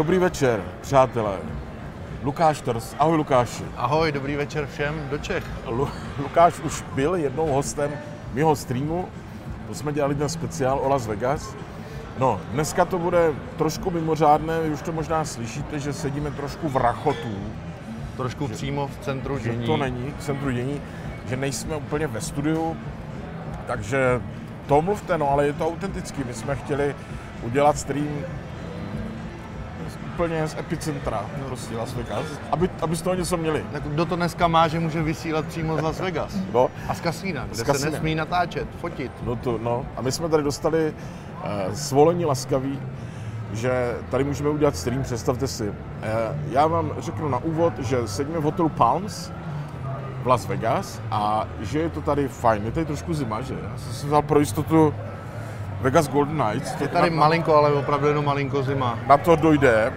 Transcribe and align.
Dobrý 0.00 0.18
večer, 0.18 0.62
přátelé. 0.80 1.36
Lukáš 2.22 2.60
Trs. 2.60 2.94
Ahoj 2.98 3.16
Lukáši. 3.16 3.64
Ahoj, 3.76 4.12
dobrý 4.12 4.36
večer 4.36 4.66
všem 4.66 5.08
do 5.10 5.18
Čech. 5.18 5.44
Lu- 5.66 5.88
Lukáš 6.22 6.60
už 6.60 6.84
byl 6.94 7.14
jednou 7.14 7.46
hostem 7.46 7.90
mého 8.34 8.56
streamu. 8.56 9.08
To 9.68 9.74
jsme 9.74 9.92
dělali 9.92 10.14
ten 10.14 10.28
speciál 10.28 10.78
o 10.82 10.88
Las 10.88 11.06
Vegas. 11.06 11.54
No, 12.18 12.40
dneska 12.52 12.84
to 12.84 12.98
bude 12.98 13.32
trošku 13.58 13.90
mimořádné, 13.90 14.60
vy 14.60 14.70
už 14.70 14.82
to 14.82 14.92
možná 14.92 15.24
slyšíte, 15.24 15.78
že 15.78 15.92
sedíme 15.92 16.30
trošku 16.30 16.68
v 16.68 16.76
rachotu, 16.76 17.34
Trošku 18.16 18.48
přímo 18.48 18.86
v 18.88 19.04
centru 19.04 19.38
že 19.38 19.50
dění. 19.50 19.66
to 19.66 19.76
není 19.76 20.14
v 20.18 20.24
centru 20.24 20.50
dění, 20.50 20.80
že 21.28 21.36
nejsme 21.36 21.76
úplně 21.76 22.06
ve 22.06 22.20
studiu, 22.20 22.76
takže 23.66 24.20
to 24.66 24.82
mluvte, 24.82 25.18
no, 25.18 25.30
ale 25.30 25.46
je 25.46 25.52
to 25.52 25.66
autentický. 25.68 26.22
My 26.26 26.34
jsme 26.34 26.56
chtěli 26.56 26.94
udělat 27.42 27.78
stream 27.78 28.08
úplně 30.20 30.46
z 30.48 30.56
epicentra, 30.58 31.24
prostě 31.46 31.76
Las 31.76 31.94
Vegas, 31.94 32.24
aby, 32.52 32.70
aby 32.82 32.96
z 32.96 33.02
toho 33.02 33.14
něco 33.16 33.36
měli. 33.36 33.64
Tak 33.72 33.82
kdo 33.82 34.06
to 34.06 34.16
dneska 34.16 34.48
má, 34.48 34.68
že 34.68 34.80
může 34.80 35.02
vysílat 35.02 35.44
přímo 35.44 35.76
z 35.76 35.82
Las 35.82 36.00
Vegas? 36.00 36.36
No, 36.52 36.68
A 36.88 36.94
z 36.94 37.00
kasína, 37.00 37.44
kde 37.46 37.54
Z 37.54 37.58
se 37.58 37.64
kasína. 37.64 37.90
nesmí 37.90 38.14
natáčet, 38.14 38.68
fotit. 38.80 39.12
no, 39.22 39.36
to, 39.36 39.58
no. 39.62 39.86
A 39.96 40.02
my 40.02 40.12
jsme 40.12 40.28
tady 40.28 40.42
dostali 40.42 40.94
uh, 41.68 41.74
svolení 41.74 42.24
laskaví, 42.24 42.80
že 43.52 43.94
tady 44.10 44.24
můžeme 44.24 44.48
udělat 44.50 44.76
stream, 44.76 45.02
představte 45.02 45.46
si. 45.46 45.68
Uh, 45.68 45.74
já 46.50 46.66
vám 46.66 46.90
řeknu 46.98 47.28
na 47.28 47.38
úvod, 47.38 47.78
že 47.78 48.08
sedíme 48.08 48.38
v 48.38 48.42
hotelu 48.42 48.68
Palms 48.68 49.32
v 50.22 50.26
Las 50.26 50.46
Vegas 50.46 51.00
a 51.10 51.46
že 51.60 51.78
je 51.78 51.88
to 51.90 52.00
tady 52.00 52.28
fajn. 52.28 52.64
Je 52.64 52.70
tady 52.72 52.86
trošku 52.86 53.14
zima, 53.14 53.40
že? 53.40 53.54
Já 53.54 53.78
jsem 53.78 53.92
si 53.92 54.06
vzal 54.06 54.22
pro 54.22 54.40
jistotu 54.40 54.94
Vegas 55.80 56.08
Golden 56.08 56.42
Knights. 56.42 56.80
Je 56.80 56.88
tady 56.88 57.10
malinko, 57.10 57.54
ale 57.56 57.72
opravdu 57.72 58.06
jenom 58.06 58.24
malinko 58.24 58.62
zima. 58.62 58.98
na 59.06 59.16
to 59.16 59.36
dojde, 59.36 59.92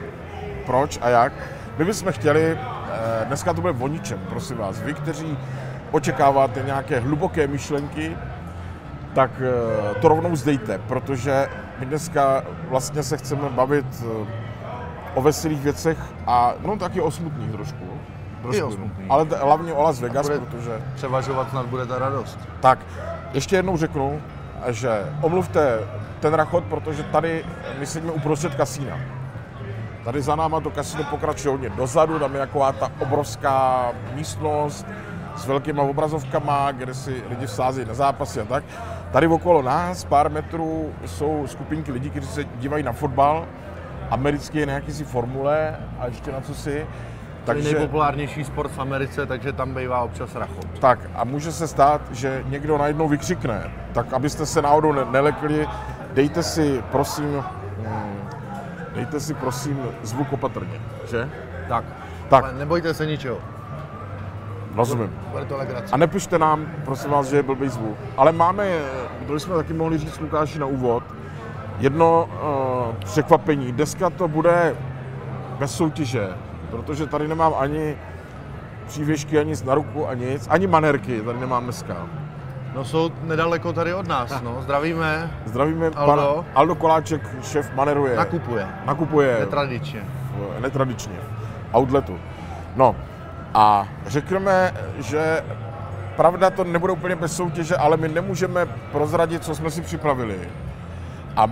proč 0.66 1.00
a 1.02 1.10
jak. 1.10 1.34
My 1.78 1.86
bychom 1.86 2.12
chtěli, 2.12 2.58
eh, 2.58 3.26
dneska 3.26 3.54
to 3.54 3.62
bude 3.62 3.74
o 3.80 3.88
ničem, 3.88 4.20
prosím 4.30 4.58
vás, 4.58 4.82
vy, 4.82 4.94
kteří 4.94 5.38
očekáváte 5.92 6.62
nějaké 6.66 7.00
hluboké 7.00 7.48
myšlenky, 7.48 8.18
tak 9.16 9.32
eh, 9.42 9.94
to 10.00 10.08
rovnou 10.08 10.36
zdejte, 10.36 10.78
protože 10.78 11.48
my 11.80 11.86
dneska 11.86 12.44
vlastně 12.70 13.04
se 13.04 13.18
chceme 13.18 13.50
bavit 13.50 13.86
eh, 14.02 14.26
o 15.16 15.22
veselých 15.22 15.60
věcech 15.62 15.98
a 16.28 16.54
no 16.66 16.78
taky 16.78 17.02
o 17.02 17.12
smutných 17.12 17.52
trošku. 17.52 17.86
trošku. 18.42 18.90
Ale 19.10 19.26
t- 19.26 19.36
hlavně 19.38 19.74
o 19.74 19.84
Las 19.84 20.00
Vegas, 20.00 20.30
bude- 20.30 20.40
protože... 20.40 20.72
Převažovat 20.96 21.50
snad 21.50 21.66
bude 21.66 21.86
ta 21.86 22.00
radost. 22.00 22.40
Tak, 22.60 22.80
ještě 23.34 23.56
jednou 23.56 23.78
řeknu, 23.78 24.22
že 24.68 25.06
omluvte 25.22 25.80
ten 26.20 26.34
rachot, 26.34 26.64
protože 26.64 27.04
tady 27.04 27.46
my 27.80 27.86
sedíme 27.86 28.12
uprostřed 28.12 28.56
kasína. 28.56 28.98
Tady 30.04 30.22
za 30.22 30.36
náma 30.36 30.60
to 30.60 30.70
kasino 30.70 31.04
pokračuje 31.04 31.52
hodně 31.52 31.70
dozadu, 31.70 32.20
tam 32.20 32.34
je 32.34 32.40
taková 32.40 32.72
ta 32.72 32.92
obrovská 33.00 33.92
místnost 34.16 34.86
s 35.36 35.46
velkýma 35.46 35.84
obrazovkama, 35.84 36.72
kde 36.72 36.94
si 36.94 37.24
lidi 37.30 37.46
vsázejí 37.46 37.88
na 37.88 37.94
zápasy 37.94 38.42
a 38.42 38.46
tak. 38.46 38.64
Tady 39.12 39.28
okolo 39.28 39.62
nás, 39.62 40.04
pár 40.04 40.32
metrů, 40.32 40.94
jsou 41.06 41.44
skupinky 41.48 41.92
lidí, 41.92 42.10
kteří 42.10 42.28
se 42.28 42.44
dívají 42.44 42.84
na 42.84 42.92
fotbal, 42.92 43.46
americký 44.10 44.66
na 44.66 44.74
jakýsi 44.74 45.04
formule 45.04 45.76
a 46.00 46.06
ještě 46.08 46.32
na 46.32 46.42
co 46.42 46.54
si. 46.56 46.88
Takže... 47.46 47.64
Takže, 47.64 47.78
nejpopulárnější 47.78 48.44
sport 48.44 48.72
v 48.72 48.80
Americe, 48.80 49.26
takže 49.26 49.54
tam 49.54 49.74
bývá 49.74 50.02
občas 50.02 50.36
rachot. 50.36 50.80
tak 50.80 51.00
a 51.16 51.24
může 51.24 51.52
se 51.52 51.68
stát, 51.68 52.02
že 52.12 52.44
někdo 52.50 52.78
najednou 52.78 53.08
vykřikne, 53.08 53.72
tak 53.94 54.14
abyste 54.14 54.46
se 54.46 54.62
náhodou 54.62 54.92
ne- 54.92 55.06
nelekli, 55.12 55.68
dejte 56.14 56.44
si 56.44 56.84
prosím, 56.92 57.44
mm, 57.80 58.23
dejte 58.96 59.20
si 59.20 59.34
prosím 59.34 59.80
zvuk 60.04 60.34
opatrně, 60.34 60.82
že? 61.10 61.30
Tak. 61.68 61.86
Tak. 62.30 62.44
Ale 62.44 62.54
nebojte 62.54 62.94
se 62.94 63.06
ničeho. 63.06 63.38
Rozumím. 64.76 65.20
Bude 65.32 65.46
to 65.46 65.58
legrace. 65.58 65.94
A 65.94 65.98
nepište 65.98 66.40
nám, 66.40 66.66
prosím 66.86 67.12
vás, 67.12 67.28
že 67.28 67.36
je 67.36 67.44
blbý 67.44 67.70
zvuk. 67.70 67.98
Ale 68.18 68.32
máme, 68.32 68.80
to 69.28 69.40
jsme 69.40 69.56
taky 69.56 69.74
mohli 69.74 69.98
říct 69.98 70.20
Lukáši 70.20 70.60
na 70.60 70.66
úvod, 70.66 71.04
jedno 71.80 72.30
uh, 72.90 72.96
překvapení. 72.96 73.72
Dneska 73.72 74.10
to 74.10 74.28
bude 74.28 74.76
bez 75.60 75.76
soutěže, 75.76 76.30
protože 76.72 77.08
tady 77.08 77.28
nemám 77.28 77.54
ani 77.58 77.98
přívěšky, 78.88 79.40
ani 79.40 79.54
na 79.66 79.76
ruku, 79.76 80.08
ani 80.08 80.26
nic, 80.26 80.48
ani 80.50 80.68
manerky 80.68 81.22
tady 81.22 81.40
nemám 81.40 81.64
dneska. 81.64 82.08
No 82.76 82.86
jsou 82.86 83.12
nedaleko 83.24 83.74
tady 83.74 83.94
od 83.94 84.08
nás, 84.08 84.42
no. 84.42 84.62
Zdravíme, 84.62 85.32
Zdravíme 85.46 85.86
Aldo. 85.96 86.12
pana 86.12 86.46
Aldo 86.56 86.76
Koláček, 86.76 87.22
šéf 87.44 87.72
maneruje. 87.76 88.16
nakupuje. 88.16 88.68
nakupuje 88.86 89.38
Netradičně. 89.40 90.02
v- 90.58 90.62
netradičně, 90.62 91.14
v 91.72 91.76
outletu. 91.76 92.20
No 92.76 92.96
a 93.54 93.88
řekneme, 94.08 94.74
že 94.98 95.44
pravda 96.16 96.50
to 96.50 96.64
nebude 96.64 96.94
úplně 96.94 97.16
bez 97.16 97.36
soutěže, 97.36 97.78
ale 97.78 97.98
my 97.98 98.08
nemůžeme 98.08 98.66
prozradit, 98.66 99.44
co 99.44 99.56
jsme 99.56 99.72
si 99.72 99.82
připravili. 99.82 100.40
A 101.38 101.48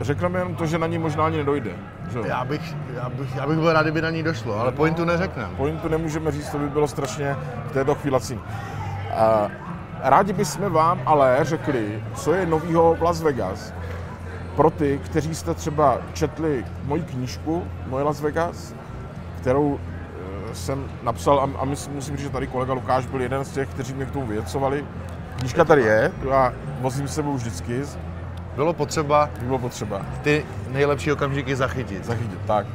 řekneme 0.00 0.38
jenom 0.38 0.54
to, 0.54 0.66
že 0.66 0.78
na 0.78 0.86
ní 0.86 0.98
možná 0.98 1.24
ani 1.26 1.36
nedojde. 1.36 1.70
Že? 2.12 2.18
Já 2.24 2.44
bych, 2.44 2.74
já, 2.96 3.08
bych, 3.08 3.36
já 3.36 3.46
bych 3.46 3.56
byl 3.58 3.72
rád, 3.72 3.82
kdyby 3.82 4.02
na 4.02 4.10
ní 4.10 4.22
došlo, 4.22 4.60
ale 4.60 4.72
pointu 4.72 5.04
neřekneme. 5.04 5.48
Pointu 5.56 5.88
nemůžeme 5.88 6.32
říct, 6.32 6.48
to 6.50 6.58
by 6.58 6.68
bylo 6.68 6.88
strašně 6.88 7.36
v 7.66 7.72
této 7.72 7.94
chvíli 7.94 8.20
cín. 8.20 8.40
Rádi 10.02 10.32
bychom 10.32 10.72
vám 10.72 11.00
ale 11.06 11.38
řekli, 11.42 12.02
co 12.14 12.32
je 12.34 12.46
novýho 12.46 12.94
v 12.94 13.02
Las 13.02 13.22
Vegas. 13.22 13.72
Pro 14.56 14.70
ty, 14.70 15.00
kteří 15.04 15.34
jste 15.34 15.54
třeba 15.54 15.98
četli 16.12 16.64
moji 16.84 17.02
knížku 17.02 17.64
Moje 17.86 18.04
Las 18.04 18.20
Vegas, 18.20 18.74
kterou 19.40 19.78
eh, 19.80 20.54
jsem 20.54 20.84
napsal 21.02 21.40
a, 21.40 21.60
a 21.60 21.64
myslím, 21.64 21.94
musím 21.94 22.16
říct, 22.16 22.26
že 22.26 22.30
tady 22.32 22.46
kolega 22.46 22.72
Lukáš 22.72 23.06
byl 23.06 23.20
jeden 23.22 23.44
z 23.44 23.50
těch, 23.50 23.68
kteří 23.68 23.94
mě 23.94 24.06
k 24.06 24.10
tomu 24.10 24.26
vyjecovali. 24.26 24.84
Knížka 25.38 25.64
tady 25.64 25.82
je, 25.82 26.12
já 26.30 26.52
vozím 26.80 27.08
s 27.08 27.14
sebou 27.14 27.34
vždycky, 27.34 27.82
Bylo 28.56 28.72
potřeba 28.72 29.30
by 29.40 29.46
bylo 29.46 29.58
potřeba 29.58 30.00
ty 30.22 30.46
nejlepší 30.68 31.12
okamžiky 31.12 31.56
zachytit. 31.56 32.04
zachytit. 32.04 32.38
Tak. 32.46 32.66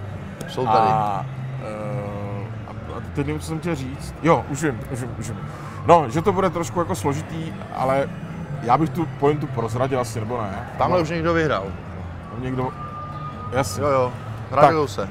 Jsou 0.48 0.66
tady. 0.66 0.88
A, 0.88 1.26
eh, 1.64 2.48
a, 2.68 2.98
a 2.98 3.02
teď 3.16 3.28
nevím, 3.28 3.40
co 3.42 3.48
jsem 3.48 3.60
chtěl 3.60 3.76
říct. 3.76 4.16
Jo, 4.24 4.46
už 4.50 4.64
vím, 4.64 4.80
už 4.92 5.02
vím, 5.02 5.16
už 5.20 5.30
vím. 5.30 5.40
No, 5.86 6.10
že 6.10 6.22
to 6.22 6.34
bude 6.34 6.50
trošku 6.50 6.80
jako 6.80 6.96
složitý, 6.96 7.54
ale 7.76 8.10
já 8.64 8.78
bych 8.78 8.90
tu 8.90 9.06
pointu 9.06 9.48
prozradil 9.48 10.00
asi, 10.00 10.20
nebo 10.20 10.42
ne? 10.42 10.68
Tamhle 10.78 10.98
no, 10.98 11.04
už 11.04 11.10
někdo 11.10 11.34
vyhrál. 11.34 11.64
Tam 12.32 12.44
někdo... 12.44 12.70
Jasně. 13.52 13.84
Jo, 13.84 13.90
jo. 13.90 14.14
Radujou 14.52 14.88
se. 14.88 15.10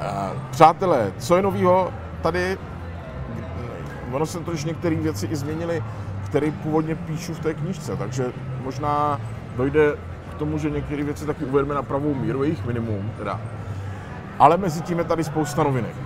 Eh, 0.00 0.30
Přátelé, 0.50 1.12
co 1.18 1.36
je 1.36 1.42
novýho 1.42 1.92
tady? 2.22 2.58
Ono 4.12 4.26
se 4.26 4.40
trošku 4.40 4.68
některé 4.68 4.96
věci 4.96 5.26
i 5.26 5.36
změnily, 5.36 5.84
které 6.24 6.50
původně 6.50 6.94
píšu 6.94 7.34
v 7.34 7.40
té 7.40 7.54
knížce, 7.54 7.96
takže 7.96 8.32
možná 8.64 9.20
dojde 9.56 9.96
k 10.30 10.34
tomu, 10.34 10.58
že 10.58 10.70
některé 10.70 11.04
věci 11.04 11.26
taky 11.26 11.44
uvedeme 11.44 11.74
na 11.74 11.82
pravou 11.82 12.14
míru, 12.14 12.42
jejich 12.42 12.66
minimum 12.66 13.10
teda. 13.18 13.40
Ale 14.38 14.56
mezi 14.56 14.80
tím 14.80 14.98
je 14.98 15.04
tady 15.04 15.24
spousta 15.24 15.62
novinek. 15.62 15.96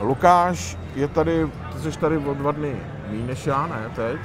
Lukáš 0.00 0.76
je 0.94 1.08
tady, 1.08 1.48
ty 1.72 1.92
jsi 1.92 1.98
tady 1.98 2.18
o 2.18 2.34
dva 2.34 2.52
dny 2.52 2.76
méně 3.10 3.26
než 3.26 3.46
já, 3.46 3.66
ne 3.66 3.90
teď, 3.94 4.16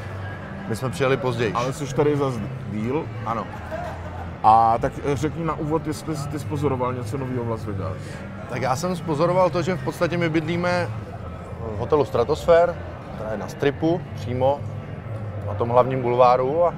My 0.67 0.75
jsme 0.75 0.89
přijeli 0.89 1.17
později. 1.17 1.53
ale 1.53 1.73
jsi 1.73 1.95
tady 1.95 2.17
zase 2.17 2.39
díl. 2.71 3.05
Ano. 3.25 3.43
A 4.43 4.77
tak 4.77 4.93
eh, 5.05 5.15
řekni 5.15 5.43
na 5.45 5.53
úvod, 5.53 5.87
jestli 5.87 6.15
jsi 6.15 6.27
ty 6.29 6.39
spozoroval 6.39 6.93
něco 6.93 7.17
nového 7.17 7.43
v 7.43 7.49
Las 7.49 7.65
Vegas. 7.65 7.97
Tak 8.49 8.61
já 8.61 8.75
jsem 8.75 8.95
spozoroval 8.95 9.49
to, 9.49 9.61
že 9.61 9.75
v 9.75 9.83
podstatě 9.83 10.17
my 10.17 10.29
bydlíme 10.29 10.89
v 11.75 11.77
hotelu 11.77 12.05
Stratosphere, 12.05 12.75
která 13.15 13.31
je 13.31 13.37
na 13.37 13.47
stripu 13.47 14.01
přímo 14.15 14.59
na 15.47 15.53
tom 15.53 15.69
hlavním 15.69 16.01
bulváru 16.01 16.65
a 16.65 16.73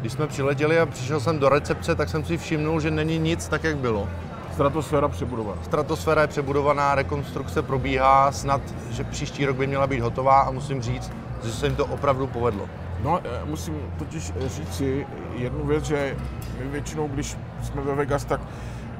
když 0.00 0.12
jsme 0.12 0.26
přiletěli 0.26 0.80
a 0.80 0.86
přišel 0.86 1.20
jsem 1.20 1.38
do 1.38 1.48
recepce, 1.48 1.94
tak 1.94 2.08
jsem 2.08 2.24
si 2.24 2.36
všimnul, 2.38 2.80
že 2.80 2.90
není 2.90 3.18
nic 3.18 3.48
tak, 3.48 3.64
jak 3.64 3.76
bylo. 3.76 4.08
Stratosféra 4.52 5.08
přebudovaná. 5.08 5.62
Stratosféra 5.62 6.22
je 6.22 6.26
přebudovaná, 6.26 6.94
rekonstrukce 6.94 7.62
probíhá, 7.62 8.32
snad, 8.32 8.60
že 8.90 9.04
příští 9.04 9.46
rok 9.46 9.56
by 9.56 9.66
měla 9.66 9.86
být 9.86 10.00
hotová 10.00 10.40
a 10.40 10.50
musím 10.50 10.82
říct, 10.82 11.12
že 11.44 11.52
se 11.52 11.66
jim 11.66 11.76
to 11.76 11.86
opravdu 11.86 12.26
povedlo. 12.26 12.68
No, 13.02 13.20
eh, 13.24 13.44
musím 13.44 13.74
totiž 13.98 14.32
říct 14.46 14.74
si 14.74 15.06
jednu 15.36 15.66
věc, 15.66 15.84
že 15.84 16.16
my 16.58 16.68
většinou, 16.68 17.08
když 17.08 17.36
jsme 17.62 17.82
ve 17.82 17.94
Vegas, 17.94 18.24
tak 18.24 18.40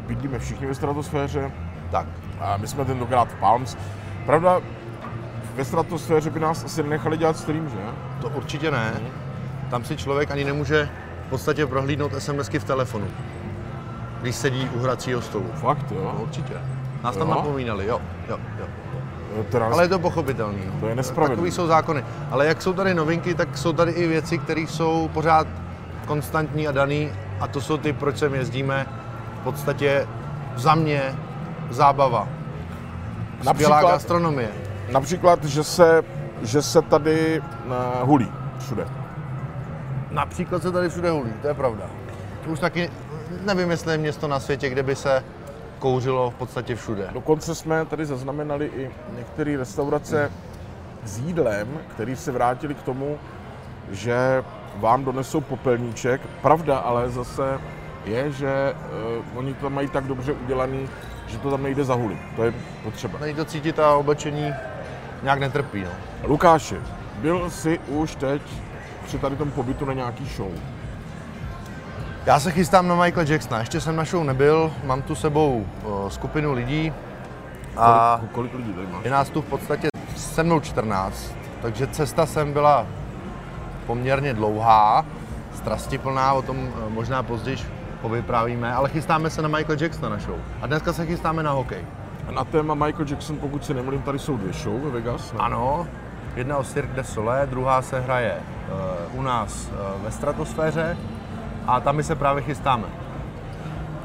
bydlíme 0.06 0.38
všichni 0.38 0.66
ve 0.66 0.74
stratosféře 0.74 1.52
Tak, 1.90 2.06
a 2.40 2.56
my 2.56 2.66
jsme 2.66 2.84
tentokrát 2.84 3.28
v 3.28 3.34
Palms. 3.34 3.76
Pravda, 4.26 4.60
ve 5.54 5.64
stratosféře 5.64 6.30
by 6.30 6.40
nás 6.40 6.64
asi 6.64 6.82
nenechali 6.82 7.18
dělat 7.18 7.36
stream, 7.36 7.68
že? 7.68 7.76
to 8.20 8.28
určitě 8.28 8.70
ne. 8.70 9.00
Tam 9.70 9.84
si 9.84 9.96
člověk 9.96 10.30
ani 10.30 10.44
nemůže 10.44 10.88
v 11.26 11.30
podstatě 11.30 11.66
prohlídnout 11.66 12.12
SMSky 12.18 12.58
v 12.58 12.64
telefonu, 12.64 13.06
když 14.22 14.36
sedí 14.36 14.68
u 14.74 14.78
hracího 14.82 15.22
stolu. 15.22 15.46
Fakt, 15.54 15.92
jo? 15.92 16.00
No, 16.14 16.22
určitě. 16.22 16.54
Nás 17.04 17.16
tam 17.16 17.28
Jo? 17.28 17.34
napomínali, 17.34 17.86
jo, 17.86 18.00
jo, 18.28 18.38
jo. 18.58 18.66
Eh, 19.40 19.44
Teda, 19.44 19.66
Ale 19.66 19.84
je 19.84 19.88
to 19.88 19.98
pochopitelný. 19.98 20.58
no. 20.66 20.72
To 20.80 20.86
je 20.88 20.94
nespravedlivý. 20.94 21.36
Takový 21.36 21.50
jsou 21.50 21.66
zákony. 21.66 22.04
Ale 22.30 22.46
jak 22.46 22.62
jsou 22.62 22.72
tady 22.72 22.94
novinky, 22.94 23.34
tak 23.34 23.58
jsou 23.58 23.72
tady 23.72 23.92
i 23.92 24.06
věci, 24.08 24.38
které 24.38 24.60
jsou 24.60 25.08
pořád 25.12 25.46
konstantní 26.06 26.68
a 26.68 26.72
daný. 26.72 27.10
A 27.40 27.48
to 27.48 27.60
jsou 27.60 27.76
ty, 27.76 27.92
proč 27.92 28.18
sem 28.18 28.34
jezdíme. 28.34 28.86
V 29.40 29.44
podstatě 29.44 30.06
za 30.56 30.74
mě 30.74 31.02
zábava. 31.70 32.28
Skvělá 33.40 33.52
Například- 33.52 33.92
gastronomie. 33.92 34.48
Například, 34.92 35.44
že 35.44 35.64
se, 35.64 36.02
že 36.42 36.62
se 36.62 36.82
tady 36.82 37.40
uh, 37.66 37.74
hulí 38.08 38.32
všude. 38.58 38.86
Například 40.10 40.62
se 40.62 40.72
tady 40.72 40.88
všude 40.88 41.10
hulí, 41.10 41.32
to 41.42 41.48
je 41.48 41.54
pravda. 41.54 41.84
Už 42.46 42.58
taky 42.60 42.90
nevím, 43.44 43.70
jestli 43.70 43.92
je 43.92 43.98
město 43.98 44.28
na 44.28 44.40
světě, 44.40 44.68
kde 44.68 44.82
by 44.82 44.96
se 44.96 45.24
kouřilo 45.78 46.30
v 46.30 46.34
podstatě 46.34 46.74
všude. 46.76 47.08
Dokonce 47.12 47.54
jsme 47.54 47.84
tady 47.84 48.06
zaznamenali 48.06 48.70
i 48.76 48.90
některé 49.16 49.56
restaurace 49.56 50.32
s 51.04 51.18
jídlem, 51.18 51.68
který 51.88 52.16
se 52.16 52.32
vrátili 52.32 52.74
k 52.74 52.82
tomu, 52.82 53.18
že 53.90 54.44
vám 54.76 55.04
donesou 55.04 55.40
popelníček. 55.40 56.20
Pravda 56.42 56.78
ale 56.78 57.10
zase 57.10 57.58
je, 58.04 58.32
že 58.32 58.74
uh, 59.32 59.38
oni 59.38 59.54
to 59.54 59.70
mají 59.70 59.88
tak 59.88 60.04
dobře 60.04 60.32
udělaný, 60.32 60.88
že 61.26 61.38
to 61.38 61.50
tam 61.50 61.62
nejde 61.62 61.84
zahulit. 61.84 62.18
To 62.36 62.44
je 62.44 62.54
potřeba. 62.84 63.18
Není 63.18 63.34
to 63.34 63.44
cítit 63.44 63.78
a 63.78 63.94
oblečení 63.94 64.54
nějak 65.22 65.38
netrpí. 65.40 65.84
No. 65.84 65.90
Lukáši, 66.24 66.76
byl 67.16 67.50
jsi 67.50 67.78
už 67.78 68.14
teď 68.14 68.42
při 69.04 69.18
tady 69.18 69.36
tom 69.36 69.50
pobytu 69.50 69.84
na 69.84 69.92
nějaký 69.92 70.24
show? 70.24 70.50
Já 72.26 72.40
se 72.40 72.50
chystám 72.50 72.88
na 72.88 72.94
Michaela 72.94 73.30
Jacksona, 73.30 73.58
ještě 73.58 73.80
jsem 73.80 73.96
na 73.96 74.04
show 74.04 74.24
nebyl, 74.24 74.72
mám 74.84 75.02
tu 75.02 75.14
sebou 75.14 75.66
skupinu 76.08 76.52
lidí 76.52 76.92
a 77.76 78.16
Kolik, 78.18 78.32
kolik 78.32 78.54
lidí 78.54 78.72
tady 78.72 78.86
máš? 78.86 79.04
je 79.04 79.10
nás 79.10 79.30
tu 79.30 79.42
v 79.42 79.44
podstatě 79.44 79.88
se 80.16 80.42
mnou 80.42 80.60
14, 80.60 81.34
takže 81.62 81.86
cesta 81.86 82.26
sem 82.26 82.52
byla 82.52 82.86
poměrně 83.86 84.34
dlouhá, 84.34 85.04
strastiplná, 85.54 86.32
o 86.32 86.42
tom 86.42 86.68
eh, 86.68 86.90
možná 86.90 87.22
později 87.22 87.56
povyprávíme, 88.02 88.74
ale 88.74 88.88
chystáme 88.88 89.30
se 89.30 89.42
na 89.42 89.48
Michaela 89.48 89.82
Jacksona 89.82 90.08
na 90.08 90.18
show. 90.18 90.36
A 90.62 90.66
dneska 90.66 90.92
se 90.92 91.06
chystáme 91.06 91.42
na 91.42 91.50
hokej. 91.52 91.84
Na 92.30 92.44
téma 92.44 92.74
Michael 92.74 93.06
Jackson, 93.10 93.36
pokud 93.36 93.64
se 93.64 93.74
nemluvím, 93.74 94.02
tady 94.02 94.18
jsou 94.18 94.36
dvě 94.36 94.52
show 94.52 94.80
ve 94.80 94.90
Vegas. 94.90 95.32
Ne? 95.32 95.38
Ano, 95.38 95.86
jedna 96.36 96.56
o 96.56 96.64
Cirque 96.64 96.96
du 96.96 97.02
Soleil, 97.04 97.46
druhá 97.46 97.82
se 97.82 98.00
hraje 98.00 98.34
uh, 99.12 99.20
u 99.20 99.22
nás 99.22 99.68
uh, 99.68 100.04
ve 100.04 100.10
stratosféře 100.10 100.96
a 101.66 101.80
tam 101.80 101.96
my 101.96 102.02
se 102.02 102.14
právě 102.14 102.42
chystáme. 102.42 102.84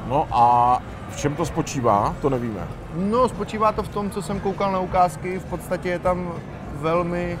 No 0.08 0.28
a 0.30 0.78
v 1.10 1.16
čem 1.16 1.34
to 1.34 1.46
spočívá, 1.46 2.14
to 2.22 2.30
nevíme. 2.30 2.60
No, 2.94 3.28
spočívá 3.28 3.72
to 3.72 3.82
v 3.82 3.88
tom, 3.88 4.10
co 4.10 4.22
jsem 4.22 4.40
koukal 4.40 4.72
na 4.72 4.78
ukázky, 4.78 5.38
v 5.38 5.44
podstatě 5.44 5.88
je 5.88 5.98
tam 5.98 6.32
velmi 6.72 7.38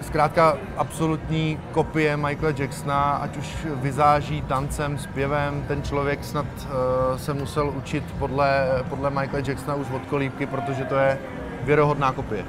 zkrátka 0.00 0.56
absolutní 0.76 1.58
kopie 1.72 2.16
Michaela 2.16 2.54
Jacksona, 2.58 3.02
ať 3.02 3.36
už 3.36 3.66
vyzáží 3.74 4.42
tancem, 4.42 4.98
zpěvem, 4.98 5.64
ten 5.68 5.82
člověk 5.82 6.24
snad 6.24 6.46
uh, 6.46 7.18
se 7.18 7.34
musel 7.34 7.72
učit 7.76 8.04
podle, 8.18 8.68
podle 8.88 9.10
Michaela 9.10 9.46
Jacksona 9.46 9.74
už 9.74 9.86
od 9.90 10.06
kolíbky, 10.06 10.46
protože 10.46 10.84
to 10.84 10.94
je 10.94 11.18
věrohodná 11.62 12.12
kopie. 12.12 12.44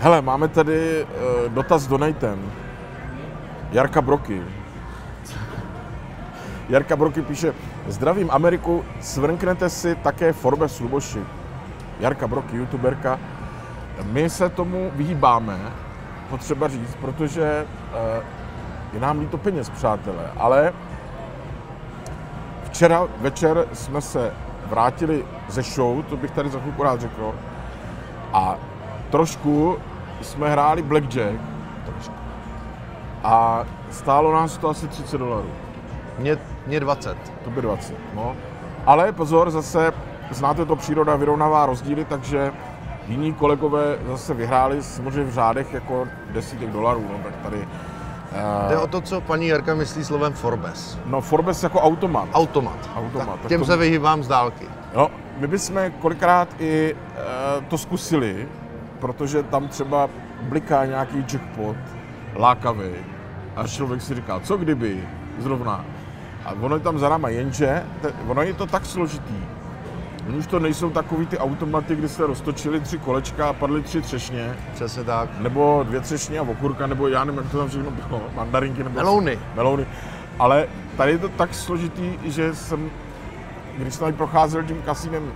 Hele, 0.00 0.22
máme 0.22 0.48
tady 0.48 1.04
uh, 1.04 1.52
dotaz 1.52 1.86
donatem. 1.86 2.52
Jarka 3.72 4.02
Broky. 4.02 4.42
Jarka 6.68 6.96
Broky 6.96 7.22
píše, 7.22 7.54
zdravím 7.86 8.30
Ameriku, 8.30 8.84
svrknete 9.00 9.70
si 9.70 9.94
také 9.94 10.32
Forbes 10.32 10.80
Luboši. 10.80 11.20
Jarka 12.00 12.28
Broky, 12.28 12.56
youtuberka. 12.56 13.18
My 14.12 14.30
se 14.30 14.48
tomu 14.48 14.90
vyhýbáme, 14.94 15.58
potřeba 16.30 16.68
říct, 16.68 16.94
protože 17.00 17.66
uh, 17.66 18.24
je 18.92 19.00
nám 19.00 19.18
líto 19.18 19.38
peněz, 19.38 19.70
přátelé, 19.70 20.30
ale 20.36 20.72
včera 22.64 23.08
večer 23.20 23.66
jsme 23.72 24.00
se 24.00 24.32
vrátili 24.66 25.24
ze 25.48 25.62
show, 25.62 26.04
to 26.04 26.16
bych 26.16 26.30
tady 26.30 26.50
za 26.50 26.60
chvilku 26.60 26.82
rád 26.82 27.00
řekl, 27.00 27.34
a 28.32 28.56
trošku 29.10 29.78
jsme 30.22 30.50
hráli 30.50 30.82
blackjack. 30.82 31.55
A 33.26 33.64
stálo 33.90 34.32
nás 34.34 34.58
to 34.58 34.68
asi 34.68 34.88
30 34.88 35.18
dolarů. 35.18 35.48
Mě, 36.18 36.38
mě 36.66 36.80
20. 36.80 37.16
To 37.44 37.50
by 37.50 37.62
20, 37.62 37.94
no. 38.14 38.36
Ale 38.86 39.12
pozor, 39.12 39.50
zase 39.50 39.92
znáte 40.30 40.64
to, 40.64 40.76
příroda 40.76 41.16
vyrovnává 41.16 41.66
rozdíly, 41.66 42.04
takže 42.04 42.52
jiní 43.08 43.32
kolegové 43.34 43.98
zase 44.06 44.34
vyhráli 44.34 44.82
samozřejmě 44.82 45.24
v 45.24 45.34
řádech 45.34 45.72
jako 45.72 46.08
desítek 46.30 46.70
dolarů, 46.70 47.04
no 47.12 47.18
tak 47.24 47.36
tady... 47.36 47.68
Jde 48.68 48.76
Uh, 48.76 48.82
o 48.82 48.86
to, 48.86 49.00
co 49.00 49.20
paní 49.20 49.46
Jarka 49.46 49.74
myslí 49.74 50.04
slovem 50.04 50.32
Forbes. 50.32 50.98
no 51.06 51.20
Forbes 51.20 51.62
jako 51.62 51.80
automat. 51.80 52.28
Automat. 52.34 52.90
Automat, 52.96 53.26
Tak 53.26 53.40
tak 53.40 53.48
těm 53.48 53.60
to- 53.60 53.66
se 53.66 53.76
vyhýbám 53.76 54.22
z 54.22 54.28
dálky. 54.28 54.66
No, 54.96 55.08
my 55.38 55.46
bychom 55.46 55.90
kolikrát 56.00 56.48
i 56.58 56.94
uh, 56.94 57.64
to 57.64 57.78
zkusili, 57.78 58.48
protože 58.98 59.42
tam 59.42 59.68
třeba 59.68 60.08
bliká 60.42 60.84
nějaký 60.84 61.18
jackpot, 61.32 61.76
lákavý, 62.36 62.90
a 63.56 63.66
člověk 63.66 64.02
si 64.02 64.14
říká, 64.14 64.40
co 64.40 64.56
kdyby, 64.56 65.04
zrovna. 65.38 65.84
A 66.44 66.52
ono 66.60 66.76
je 66.76 66.80
tam 66.80 66.98
za 66.98 67.08
náma, 67.08 67.28
jenže 67.28 67.82
te, 68.02 68.12
ono 68.26 68.42
je 68.42 68.54
to 68.54 68.66
tak 68.66 68.86
složitý. 68.86 69.34
Oni 70.28 70.38
už 70.38 70.46
to 70.46 70.58
nejsou 70.58 70.90
takový 70.90 71.26
ty 71.26 71.38
automaty, 71.38 71.96
kdy 71.96 72.08
se 72.08 72.26
roztočili 72.26 72.80
tři 72.80 72.98
kolečka 72.98 73.48
a 73.48 73.52
padly 73.52 73.82
tři 73.82 74.02
třešně, 74.02 74.56
Přesně 74.74 75.04
tak. 75.04 75.40
nebo 75.40 75.84
dvě 75.88 76.00
třešně 76.00 76.38
a 76.38 76.42
okurka, 76.42 76.86
nebo 76.86 77.08
já 77.08 77.24
nevím, 77.24 77.40
jak 77.42 77.50
to 77.52 77.58
tam 77.58 77.68
všechno 77.68 77.90
bylo, 77.90 78.22
mandarinky 78.34 78.84
nebo 78.84 78.96
Melouny. 78.96 79.38
melouny. 79.54 79.86
Ale 80.38 80.66
tady 80.96 81.12
je 81.12 81.18
to 81.18 81.28
tak 81.28 81.54
složitý, 81.54 82.18
že 82.24 82.54
jsem, 82.54 82.90
když 83.78 83.94
jsem 83.94 84.00
tady 84.04 84.12
procházel 84.16 84.62
tím 84.62 84.82
kasínem 84.82 85.32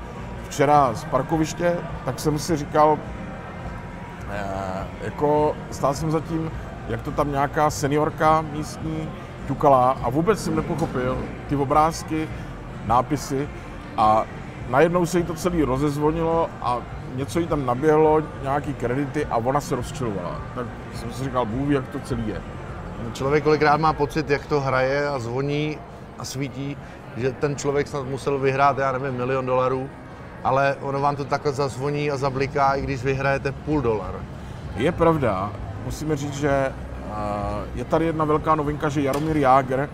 včera 0.48 0.94
z 0.94 1.04
parkoviště, 1.04 1.76
tak 2.04 2.20
jsem 2.20 2.38
si 2.38 2.56
říkal, 2.56 2.98
eh, 4.30 4.86
jako 5.04 5.56
stál 5.70 5.94
jsem 5.94 6.10
zatím, 6.10 6.50
jak 6.90 7.02
to 7.02 7.10
tam 7.10 7.30
nějaká 7.30 7.70
seniorka 7.70 8.44
místní 8.52 9.08
ťukala 9.46 9.90
a 10.02 10.10
vůbec 10.10 10.44
jsem 10.44 10.56
nepochopil 10.56 11.18
ty 11.48 11.56
obrázky, 11.56 12.28
nápisy 12.86 13.48
a 13.96 14.24
najednou 14.68 15.06
se 15.06 15.18
jí 15.18 15.24
to 15.24 15.34
celé 15.34 15.64
rozezvonilo 15.64 16.48
a 16.62 16.78
něco 17.14 17.40
jí 17.40 17.46
tam 17.46 17.66
naběhlo, 17.66 18.22
nějaký 18.42 18.74
kredity 18.74 19.26
a 19.26 19.36
ona 19.36 19.60
se 19.60 19.76
rozčilovala. 19.76 20.40
Tak 20.54 20.66
jsem 20.94 21.12
si 21.12 21.24
říkal, 21.24 21.46
Bůh 21.46 21.70
jak 21.70 21.88
to 21.88 21.98
celý 21.98 22.28
je. 22.28 22.42
Člověk 23.12 23.44
kolikrát 23.44 23.80
má 23.80 23.92
pocit, 23.92 24.30
jak 24.30 24.46
to 24.46 24.60
hraje 24.60 25.08
a 25.08 25.18
zvoní 25.18 25.78
a 26.18 26.24
svítí, 26.24 26.76
že 27.16 27.32
ten 27.32 27.56
člověk 27.56 27.88
snad 27.88 28.06
musel 28.06 28.38
vyhrát, 28.38 28.78
já 28.78 28.92
nevím, 28.92 29.18
milion 29.18 29.46
dolarů, 29.46 29.90
ale 30.44 30.76
ono 30.80 31.00
vám 31.00 31.16
to 31.16 31.24
takhle 31.24 31.52
zazvoní 31.52 32.10
a 32.10 32.16
zabliká, 32.16 32.74
i 32.74 32.82
když 32.82 33.04
vyhrajete 33.04 33.52
půl 33.52 33.80
dolar. 33.80 34.14
Je 34.76 34.92
pravda, 34.92 35.50
musíme 35.84 36.16
říct, 36.16 36.34
že 36.34 36.50
eh, 36.50 36.72
je 37.74 37.84
tady 37.84 38.04
jedna 38.04 38.24
velká 38.24 38.54
novinka, 38.54 38.88
že 38.88 39.02
Jaromír 39.02 39.36
Jágr 39.36 39.88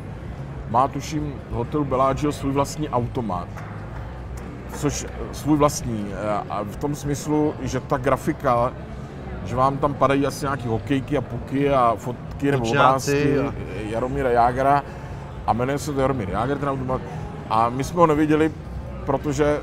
má, 0.70 0.88
tuším, 0.88 1.34
v 1.50 1.54
hotelu 1.54 1.84
Bellagio 1.84 2.32
svůj 2.32 2.52
vlastní 2.52 2.88
automat. 2.88 3.48
Což 4.74 5.04
eh, 5.08 5.08
svůj 5.34 5.58
vlastní. 5.58 6.06
eh, 6.12 6.42
A 6.50 6.62
v 6.62 6.76
tom 6.76 6.94
smyslu, 6.94 7.54
že 7.62 7.80
ta 7.80 7.96
grafika, 7.96 8.72
že 9.44 9.56
vám 9.56 9.76
tam 9.78 9.94
padají 9.94 10.26
asi 10.26 10.44
nějaký 10.44 10.68
hokejky 10.68 11.18
a 11.18 11.20
puky 11.20 11.70
a 11.70 11.94
fotky 11.98 12.50
nebo 12.50 12.64
obrázky 12.70 13.38
a- 13.48 13.52
Jaromíra 13.90 14.30
Jágra 14.30 14.82
a 15.46 15.52
jmenuje 15.52 15.78
se 15.78 15.92
to 15.92 16.00
Jaromír 16.00 16.28
Jágr, 16.30 16.58
ten 16.58 16.68
automat. 16.68 17.00
A 17.50 17.68
my 17.68 17.84
jsme 17.84 18.00
ho 18.00 18.06
neviděli, 18.06 18.52
protože 19.06 19.60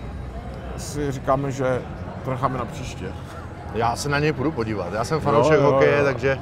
si 0.77 1.11
říkáme, 1.11 1.51
že 1.51 1.81
to 2.25 2.31
necháme 2.31 2.57
na 2.57 2.65
příště. 2.65 3.05
Já 3.73 3.95
se 3.95 4.09
na 4.09 4.19
něj 4.19 4.33
půjdu 4.33 4.51
podívat. 4.51 4.93
Já 4.93 5.03
jsem 5.03 5.19
fanoušek 5.19 5.53
jo, 5.59 5.63
jo, 5.65 5.71
hokeje, 5.71 5.97
jo. 5.97 6.03
takže 6.05 6.39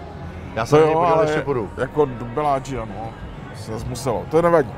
já 0.56 0.66
se 0.66 0.76
To 0.76 0.82
na 0.82 0.86
něj 0.86 0.96
podívat 0.96 1.22
ještě 1.22 1.42
půjdu. 1.42 1.70
jako 1.78 2.06
do 2.06 2.26
Bellagio, 2.26 2.86
no, 2.86 3.10
se 3.56 3.72
muselo. 3.88 4.26
To 4.32 4.42
nevadí. 4.42 4.72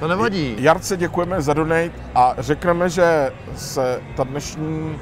To 0.00 0.08
nevadí. 0.08 0.56
Jarce 0.58 0.96
děkujeme 0.96 1.42
za 1.42 1.54
donate 1.54 1.90
a 2.14 2.34
řekneme, 2.38 2.88
že 2.88 3.32
se 3.56 4.00
ta 4.16 4.24
dnešní 4.24 4.96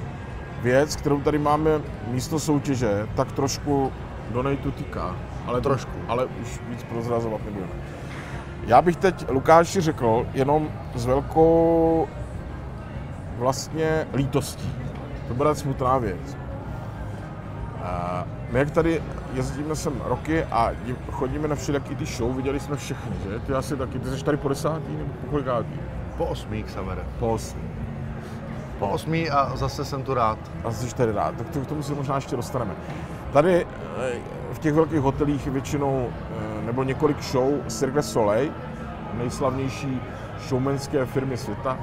věc, 0.62 0.96
kterou 0.96 1.20
tady 1.20 1.38
máme 1.38 1.70
místo 2.06 2.40
soutěže, 2.40 3.08
tak 3.14 3.32
trošku 3.32 3.92
donateu 4.30 4.70
týká. 4.70 5.16
Ale 5.46 5.60
Trošku. 5.60 5.90
Ale 6.08 6.24
už 6.24 6.60
víc 6.68 6.82
prozrazovat 6.82 7.44
nebudeme. 7.44 7.72
Já 8.66 8.82
bych 8.82 8.96
teď 8.96 9.30
Lukáši 9.30 9.80
řekl 9.80 10.26
jenom 10.34 10.68
s 10.94 11.06
velkou 11.06 12.08
vlastně 13.38 14.06
lítostí. 14.14 14.81
To 15.28 15.34
bude 15.34 15.54
smutná 15.54 15.98
věc. 15.98 16.36
A 17.82 18.24
My 18.50 18.58
jak 18.58 18.70
tady 18.70 19.02
jezdíme 19.34 19.76
sem 19.76 19.92
roky 20.04 20.44
a 20.44 20.70
dí- 20.84 20.96
chodíme 21.12 21.48
na 21.48 21.54
všelijaký 21.54 21.96
ty 21.96 22.06
show, 22.06 22.36
viděli 22.36 22.60
jsme 22.60 22.76
všechny, 22.76 23.12
že? 23.24 23.38
Ty 23.38 23.54
asi 23.54 23.76
taky, 23.76 23.98
ty 23.98 24.08
jsi 24.10 24.24
tady 24.24 24.36
po 24.36 24.48
desátý 24.48 24.96
nebo 24.96 25.12
po 25.20 25.26
kolikátý? 25.26 25.80
Po 26.16 26.24
osmí, 26.24 26.62
Xavere. 26.62 27.02
Po 27.18 27.28
osmý. 27.28 27.62
Po 28.78 28.88
osmí 28.88 29.30
a 29.30 29.56
zase 29.56 29.84
jsem 29.84 30.02
tu 30.02 30.14
rád. 30.14 30.38
A 30.64 30.72
jsi 30.72 30.94
tady 30.94 31.12
rád, 31.12 31.34
tak 31.36 31.48
to, 31.48 31.60
k 31.60 31.66
tomu 31.66 31.82
se 31.82 31.94
možná 31.94 32.14
ještě 32.14 32.36
dostaneme. 32.36 32.72
Tady 33.32 33.66
eh, 34.00 34.12
v 34.52 34.58
těch 34.58 34.74
velkých 34.74 35.00
hotelích 35.00 35.46
je 35.46 35.52
většinou 35.52 36.08
eh, 36.08 36.66
nebo 36.66 36.82
několik 36.82 37.22
show 37.22 37.52
Cirque 37.68 38.02
Soleil, 38.02 38.52
nejslavnější 39.14 40.00
showmanské 40.48 41.06
firmy 41.06 41.36
světa 41.36 41.78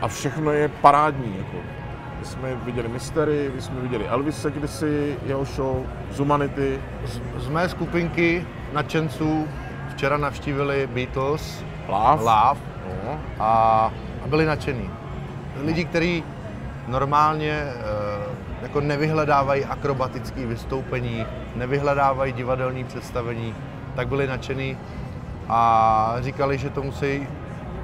a 0.00 0.08
všechno 0.08 0.50
je 0.52 0.68
parádní. 0.68 1.36
Jako. 1.38 1.83
My 2.24 2.30
jsme 2.30 2.54
viděli 2.54 2.88
Mystery, 2.88 3.50
my 3.54 3.62
jsme 3.62 3.80
viděli 3.80 4.08
Elvise 4.08 4.50
kdysi, 4.50 5.16
jeho 5.26 5.44
show, 5.44 5.86
Zumanity. 6.10 6.80
Z, 7.04 7.20
z 7.36 7.48
mé 7.48 7.68
skupinky 7.68 8.46
nadšenců 8.72 9.48
včera 9.92 10.16
navštívili 10.16 10.86
Beatles, 10.86 11.64
Love. 11.88 12.24
Love 12.24 12.60
No. 13.06 13.20
a, 13.40 13.92
a 14.24 14.26
byli 14.28 14.46
nadšení. 14.46 14.90
Lidi, 15.64 15.84
kteří 15.84 16.24
normálně 16.88 17.52
eh, 17.52 17.74
jako 18.62 18.80
nevyhledávají 18.80 19.64
akrobatické 19.64 20.46
vystoupení, 20.46 21.26
nevyhledávají 21.56 22.32
divadelní 22.32 22.84
představení, 22.84 23.54
tak 23.96 24.08
byli 24.08 24.26
nadšení 24.26 24.78
a 25.48 26.16
říkali, 26.20 26.58
že 26.58 26.70
to 26.70 26.82
musí 26.82 27.28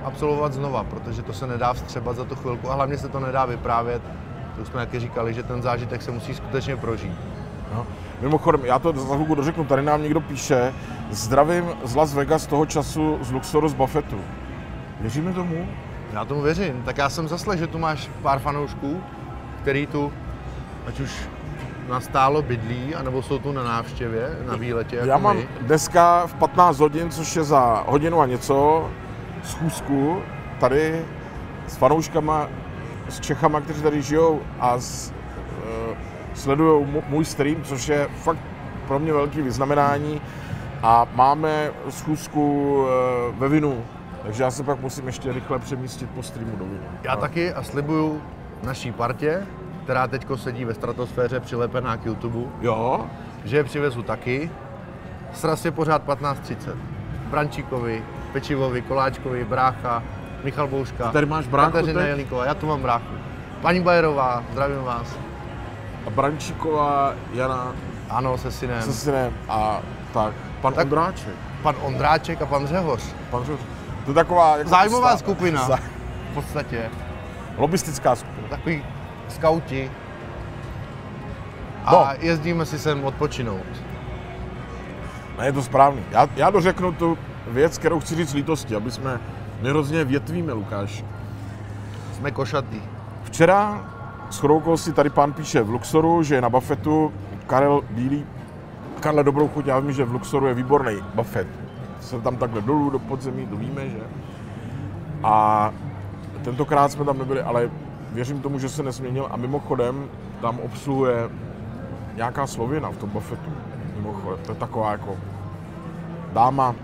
absolvovat 0.04 0.52
znova, 0.52 0.84
protože 0.84 1.22
to 1.22 1.32
se 1.32 1.46
nedá 1.46 1.72
vstřebat 1.72 2.16
za 2.16 2.24
tu 2.24 2.34
chvilku 2.34 2.70
a 2.70 2.74
hlavně 2.74 2.98
se 2.98 3.08
to 3.08 3.20
nedá 3.20 3.44
vyprávět. 3.44 4.02
To 4.60 4.66
jsme 4.66 4.80
taky 4.80 5.00
říkali, 5.00 5.34
že 5.34 5.42
ten 5.42 5.62
zážitek 5.62 6.02
se 6.02 6.10
musí 6.10 6.34
skutečně 6.34 6.76
prožít. 6.76 7.18
No. 7.74 7.86
Mimochodem, 8.20 8.64
já 8.64 8.78
to 8.78 8.92
za 8.92 9.14
chvilku 9.14 9.34
dořeknu, 9.34 9.64
tady 9.64 9.82
nám 9.82 10.02
někdo 10.02 10.20
píše, 10.20 10.72
zdravím 11.10 11.64
z 11.84 11.94
Las 11.94 12.14
Vegas 12.14 12.46
toho 12.46 12.66
času 12.66 13.18
z 13.22 13.32
Luxoru 13.32 13.68
z 13.68 13.74
Buffettu. 13.74 14.20
Věříme 15.00 15.32
tomu? 15.32 15.68
Já 16.12 16.24
tomu 16.24 16.42
věřím. 16.42 16.82
Tak 16.82 16.98
já 16.98 17.08
jsem 17.08 17.28
zaslech, 17.28 17.58
že 17.58 17.66
tu 17.66 17.78
máš 17.78 18.10
pár 18.22 18.38
fanoušků, 18.38 19.02
který 19.62 19.86
tu, 19.86 20.12
ať 20.86 21.00
už 21.00 21.28
nastálo 21.88 22.42
bydlí, 22.42 22.94
anebo 22.94 23.22
jsou 23.22 23.38
tu 23.38 23.52
na 23.52 23.64
návštěvě, 23.64 24.38
na 24.46 24.56
výletě, 24.56 24.96
jako 24.96 25.08
Já 25.08 25.18
mám 25.18 25.36
my. 25.36 25.48
dneska 25.60 26.26
v 26.26 26.34
15 26.34 26.78
hodin, 26.80 27.10
což 27.10 27.36
je 27.36 27.44
za 27.44 27.84
hodinu 27.86 28.20
a 28.20 28.26
něco, 28.26 28.88
schůzku 29.44 30.22
tady 30.60 31.04
s 31.66 31.76
fanouškama, 31.76 32.48
s 33.10 33.20
Čechama, 33.20 33.60
kteří 33.60 33.82
tady 33.82 34.02
žijou 34.02 34.40
a 34.60 34.78
s, 34.78 35.12
uh, 35.90 35.96
sledují 36.34 36.86
můj 37.08 37.24
stream, 37.24 37.56
což 37.62 37.88
je 37.88 38.08
fakt 38.22 38.38
pro 38.88 38.98
mě 38.98 39.12
velký 39.12 39.42
vyznamenání. 39.42 40.20
A 40.82 41.06
máme 41.14 41.70
schůzku 41.88 42.72
uh, 42.82 42.86
ve 43.38 43.48
Vinu, 43.48 43.84
takže 44.22 44.42
já 44.42 44.50
se 44.50 44.62
pak 44.62 44.80
musím 44.80 45.06
ještě 45.06 45.32
rychle 45.32 45.58
přemístit 45.58 46.10
po 46.10 46.22
streamu 46.22 46.56
do 46.56 46.64
Vinu. 46.64 46.80
Já 47.02 47.14
No. 47.14 47.20
taky 47.20 47.52
a 47.52 47.62
slibuju 47.62 48.22
naší 48.62 48.92
partě, 48.92 49.46
která 49.84 50.06
teď 50.08 50.26
sedí 50.34 50.64
ve 50.64 50.74
stratosféře 50.74 51.40
přilepená 51.40 51.96
k 51.96 52.06
YouTube, 52.06 52.38
Jo? 52.60 53.06
že 53.44 53.56
je 53.56 53.64
přivezu 53.64 54.02
taky. 54.02 54.50
Sraz 55.32 55.64
je 55.64 55.70
pořád 55.70 56.06
15.30. 56.06 56.74
Brančíkovi, 57.30 58.02
Pečivovi, 58.32 58.82
Koláčkovi, 58.82 59.44
Brácha, 59.44 60.02
Michal 60.44 60.66
Bouška, 60.68 61.12
Tady 61.12 61.26
máš 61.26 61.46
bráchu 61.46 61.72
Kateřina? 61.72 62.02
Jelíková, 62.02 62.44
já 62.46 62.54
tu 62.54 62.66
mám 62.66 62.82
bráchu. 62.82 63.14
Paní 63.62 63.80
Bajerová, 63.80 64.42
zdravím 64.52 64.82
vás. 64.82 65.16
A 66.06 66.10
Brančíková, 66.10 67.14
Jana 67.32 67.72
Ano, 68.10 68.38
se 68.38 68.50
synem. 68.52 68.82
se 68.82 68.92
synem 68.92 69.32
a 69.48 69.80
tak, 70.12 70.34
pan 70.62 70.72
Tak- 70.74 70.84
Ondráček. 70.84 71.34
Pan 71.62 71.74
Ondráček 71.82 72.42
a 72.42 72.46
pan 72.46 72.66
Řehoř. 72.66 73.02
Pan 73.30 73.44
Řehoř. 73.44 73.60
To 74.04 74.10
je 74.10 74.14
taková... 74.14 74.56
Jako 74.56 74.70
Zájmová 74.70 75.14
stá- 75.14 75.18
skupina. 75.18 75.64
Za, 75.66 75.76
V 75.76 76.34
podstatě. 76.34 76.90
lobistická 77.56 78.16
skupina. 78.16 78.48
Takový 78.48 78.84
skauti. 79.28 79.90
A 81.84 81.92
No. 81.92 82.08
jezdíme 82.18 82.66
si 82.66 82.78
sem 82.78 83.04
odpočinout. 83.04 83.66
Ne, 85.38 85.46
je 85.46 85.52
to 85.52 85.62
správný. 85.62 86.02
Já, 86.10 86.28
já 86.36 86.50
dořeknu 86.50 86.92
tu 86.92 87.18
věc, 87.48 87.78
kterou 87.78 88.00
chci 88.00 88.14
říct 88.14 88.30
s 88.30 88.34
lítostí, 88.34 88.74
aby 88.76 88.90
jsme 88.90 89.20
nehrozně 89.62 90.04
větvíme, 90.04 90.52
Lukáš. 90.52 91.04
Jsme 92.12 92.30
košatý. 92.30 92.80
Včera 93.24 93.84
s 94.30 94.42
si 94.76 94.92
tady 94.92 95.10
pán 95.10 95.32
píše 95.32 95.62
v 95.62 95.70
Luxoru, 95.70 96.22
že 96.22 96.34
je 96.34 96.40
na 96.40 96.48
Buffettu 96.48 97.12
Karel 97.46 97.82
Bílý. 97.90 98.26
Karle, 99.00 99.24
dobrou 99.24 99.48
chuť, 99.48 99.66
já 99.66 99.78
vím, 99.78 99.92
že 99.92 100.04
v 100.04 100.12
Luxoru 100.12 100.46
je 100.46 100.54
výborný 100.54 100.96
Buffett. 101.14 101.48
Jsem 102.00 102.22
tam 102.22 102.36
takhle 102.36 102.60
dolů 102.60 102.90
do 102.90 102.98
podzemí, 102.98 103.46
to 103.46 103.56
víme, 103.56 103.88
že? 103.88 104.00
A 105.22 105.70
tentokrát 106.44 106.92
jsme 106.92 107.04
tam 107.04 107.18
nebyli, 107.18 107.42
ale 107.42 107.70
věřím 108.12 108.42
tomu, 108.42 108.58
že 108.58 108.68
se 108.68 108.82
nesměnil 108.82 109.28
a 109.30 109.36
mimochodem 109.36 110.08
tam 110.40 110.58
obsluhuje 110.60 111.30
nějaká 112.16 112.46
Slověna 112.46 112.90
v 112.90 112.96
tom 112.96 113.10
Buffettu. 113.10 113.50
Mimochodem, 113.96 114.38
to 114.46 114.52
je 114.52 114.58
taková 114.58 114.92
jako 114.92 115.16
dáma 116.32 116.74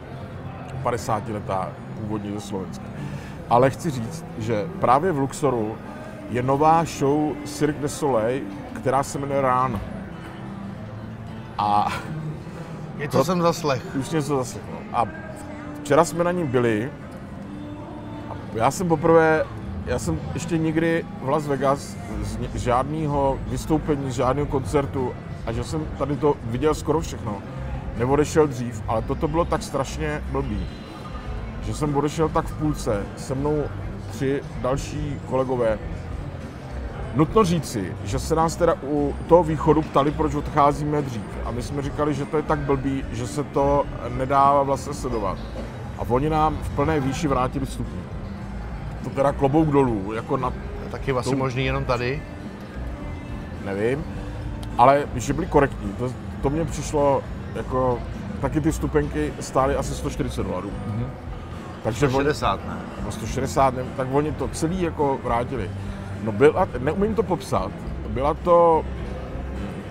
50 0.83 1.28
letá, 1.28 1.68
původně 2.00 2.33
ze 2.33 2.41
Slovenska. 2.41 2.85
Ale 3.50 3.71
chci 3.71 3.91
říct, 3.91 4.25
že 4.38 4.67
právě 4.81 5.12
v 5.12 5.19
Luxoru 5.19 5.75
je 6.31 6.43
nová 6.43 6.85
show 6.85 7.33
Cirque 7.45 7.81
du 7.81 7.88
Soleil, 7.88 8.43
která 8.75 9.03
se 9.03 9.19
jmenuje 9.19 9.41
Rán. 9.41 9.81
A 11.59 11.93
Něco 12.99 13.25
jsem 13.25 13.43
zaslech. 13.43 13.83
už 14.00 14.11
něco 14.11 14.37
zase. 14.37 14.59
No. 14.73 14.99
A 14.99 15.07
včera 15.83 16.05
jsme 16.05 16.25
na 16.25 16.33
ní 16.33 16.45
byli. 16.45 16.91
A 18.31 18.35
já 18.55 18.71
jsem 18.71 18.88
poprvé, 18.88 19.45
já 19.87 19.99
jsem 19.99 20.21
ještě 20.35 20.59
nikdy 20.59 21.05
v 21.23 21.29
Las 21.29 21.47
Vegas 21.47 21.97
z 22.23 22.37
ně- 22.37 22.49
žádného 22.55 23.38
vystoupení, 23.49 24.11
z 24.11 24.15
žádného 24.15 24.47
koncertu 24.47 25.12
a 25.47 25.53
že 25.53 25.65
jsem 25.65 25.87
tady 25.99 26.17
to 26.17 26.35
viděl 26.45 26.75
skoro 26.75 27.00
všechno. 27.00 27.37
Neodešel 27.99 28.47
dřív, 28.47 28.83
ale 28.88 29.03
toto 29.03 29.29
bylo 29.29 29.45
tak 29.45 29.62
strašně 29.62 30.23
blbý, 30.33 30.67
že 31.67 31.75
jsem 31.75 31.97
odešel 31.97 32.29
tak 32.29 32.45
v 32.47 32.55
půlce, 32.59 33.03
se 33.17 33.35
mnou 33.35 33.65
tři 34.11 34.43
další 34.63 35.21
kolegové. 35.27 35.79
Nutno 37.15 37.45
říci, 37.45 37.93
že 38.05 38.19
se 38.19 38.35
nás 38.35 38.57
teda 38.57 38.75
u 38.83 39.15
toho 39.29 39.45
východu 39.45 39.83
ptali, 39.83 40.11
proč 40.11 40.35
odcházíme 40.35 41.03
dřív. 41.03 41.23
A 41.45 41.51
my 41.51 41.63
jsme 41.63 41.83
říkali, 41.83 42.15
že 42.15 42.25
to 42.25 42.37
je 42.37 42.43
tak 42.43 42.59
blbý, 42.59 43.05
že 43.13 43.27
se 43.27 43.45
to 43.45 43.85
nedá 44.17 44.63
vlastně 44.63 44.95
sledovat. 44.95 45.39
A 45.99 46.03
oni 46.09 46.31
nám 46.31 46.57
v 46.63 46.69
plné 46.77 47.01
výši 47.01 47.29
vrátili 47.29 47.67
vstupní. 47.67 48.01
To 49.05 49.11
teda 49.11 49.33
klobouk 49.33 49.69
dolů, 49.69 50.13
jako 50.13 50.37
na, 50.37 50.53
Taky 50.91 51.13
asi 51.13 51.31
To- 51.31 51.37
možný 51.37 51.65
jenom 51.65 51.85
tady. 51.85 52.23
nevím, 53.65 54.05
ale 54.79 55.05
že 55.15 55.33
byli 55.33 55.47
korektní, 55.47 55.93
to, 55.93 56.13
to 56.43 56.51
mně 56.51 56.65
přišlo 56.65 57.23
jako, 57.55 57.99
taky 58.41 58.61
ty 58.61 58.73
stupenky 58.73 59.33
stály 59.41 59.77
asi 59.77 59.95
140 59.95 60.43
dolarů. 60.43 60.71
Mhm. 60.87 61.07
Takže 61.87 62.07
oni, 62.07 62.14
60, 62.14 62.61
ne? 62.66 62.76
no 63.05 63.12
160, 63.12 63.75
ne, 63.75 63.85
tak 63.97 64.09
oni 64.12 64.33
to 64.33 64.49
celý 64.49 64.83
jako 64.83 65.19
vrátili. 65.23 65.71
No 66.25 66.33
byla, 66.33 66.69
neumím 66.78 67.14
to 67.14 67.23
popsat, 67.23 67.71
byla 68.09 68.35
to, 68.35 68.85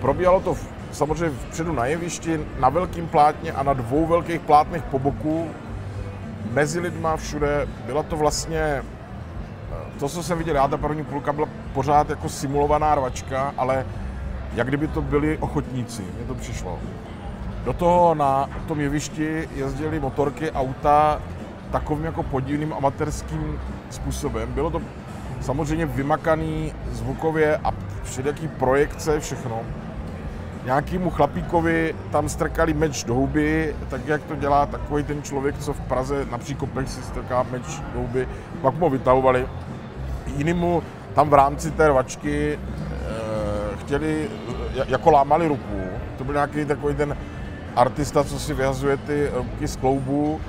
probíhalo 0.00 0.40
to 0.40 0.54
v, 0.54 0.68
samozřejmě 0.92 1.36
vpředu 1.36 1.72
na 1.72 1.86
jevišti, 1.86 2.40
na 2.60 2.68
velkém 2.68 3.06
plátně 3.06 3.52
a 3.52 3.62
na 3.62 3.72
dvou 3.72 4.06
velkých 4.06 4.40
plátnech 4.40 4.82
po 4.82 4.98
boku, 4.98 5.48
mezi 6.52 6.80
lidma 6.80 7.16
všude, 7.16 7.68
byla 7.86 8.02
to 8.02 8.16
vlastně, 8.16 8.60
eh, 8.60 8.82
to, 9.98 10.08
co 10.08 10.22
jsem 10.22 10.38
viděl 10.38 10.56
já, 10.56 10.68
ta 10.68 10.76
první 10.76 11.04
půlka 11.04 11.32
byla 11.32 11.48
pořád 11.74 12.10
jako 12.10 12.28
simulovaná 12.28 12.94
rvačka, 12.94 13.54
ale 13.56 13.86
jak 14.54 14.68
kdyby 14.68 14.88
to 14.88 15.02
byli 15.02 15.38
ochotníci, 15.38 16.02
mně 16.02 16.24
to 16.26 16.34
přišlo. 16.34 16.78
Do 17.64 17.72
toho 17.72 18.14
na 18.14 18.50
tom 18.68 18.80
jevišti 18.80 19.48
jezdili 19.54 20.00
motorky, 20.00 20.50
auta 20.50 21.20
takovým 21.76 22.04
jako 22.04 22.22
podivným 22.22 22.72
amatérským 22.72 23.60
způsobem. 23.90 24.52
Bylo 24.52 24.70
to 24.70 24.82
samozřejmě 25.40 25.86
vymakaný 25.86 26.72
zvukově 26.92 27.56
a 27.56 27.72
všelijaký 28.04 28.48
projekce, 28.48 29.20
všechno. 29.20 29.60
Nějakýmu 30.64 31.10
chlapíkovi 31.10 31.94
tam 32.10 32.28
strkali 32.28 32.74
meč 32.74 33.04
do 33.04 33.14
huby, 33.14 33.76
tak 33.88 34.06
jak 34.06 34.22
to 34.22 34.36
dělá 34.36 34.66
takový 34.66 35.02
ten 35.02 35.22
člověk, 35.22 35.58
co 35.58 35.72
v 35.72 35.80
Praze 35.80 36.26
na 36.30 36.38
příkopech 36.38 36.88
si 36.88 37.02
strká 37.02 37.46
meč 37.50 37.80
do 37.94 38.00
huby, 38.00 38.28
pak 38.62 38.74
mu 38.74 38.80
ho 38.80 38.90
vytahovali. 38.90 39.46
Jinému 40.36 40.82
tam 41.14 41.30
v 41.30 41.34
rámci 41.34 41.70
té 41.70 41.88
rvačky 41.88 42.58
eh, 42.58 43.76
chtěli, 43.76 44.28
eh, 44.80 44.84
jako 44.88 45.10
lámali 45.10 45.48
ruku. 45.48 45.80
To 46.18 46.24
byl 46.24 46.34
nějaký 46.34 46.64
takový 46.64 46.94
ten 46.94 47.16
artista, 47.76 48.24
co 48.24 48.38
si 48.38 48.54
vyhazuje 48.54 48.96
ty 48.96 49.30
ruky 49.34 49.68
z 49.68 49.76
kloubů. 49.76 50.40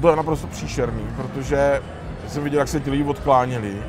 To 0.00 0.10
je 0.10 0.16
naprosto 0.16 0.46
příšerný, 0.46 1.02
protože 1.16 1.82
jsem 2.28 2.44
viděl, 2.44 2.58
jak 2.58 2.68
se 2.68 2.80
ti 2.80 2.90
lidi 2.90 3.04
odkláněli. 3.04 3.82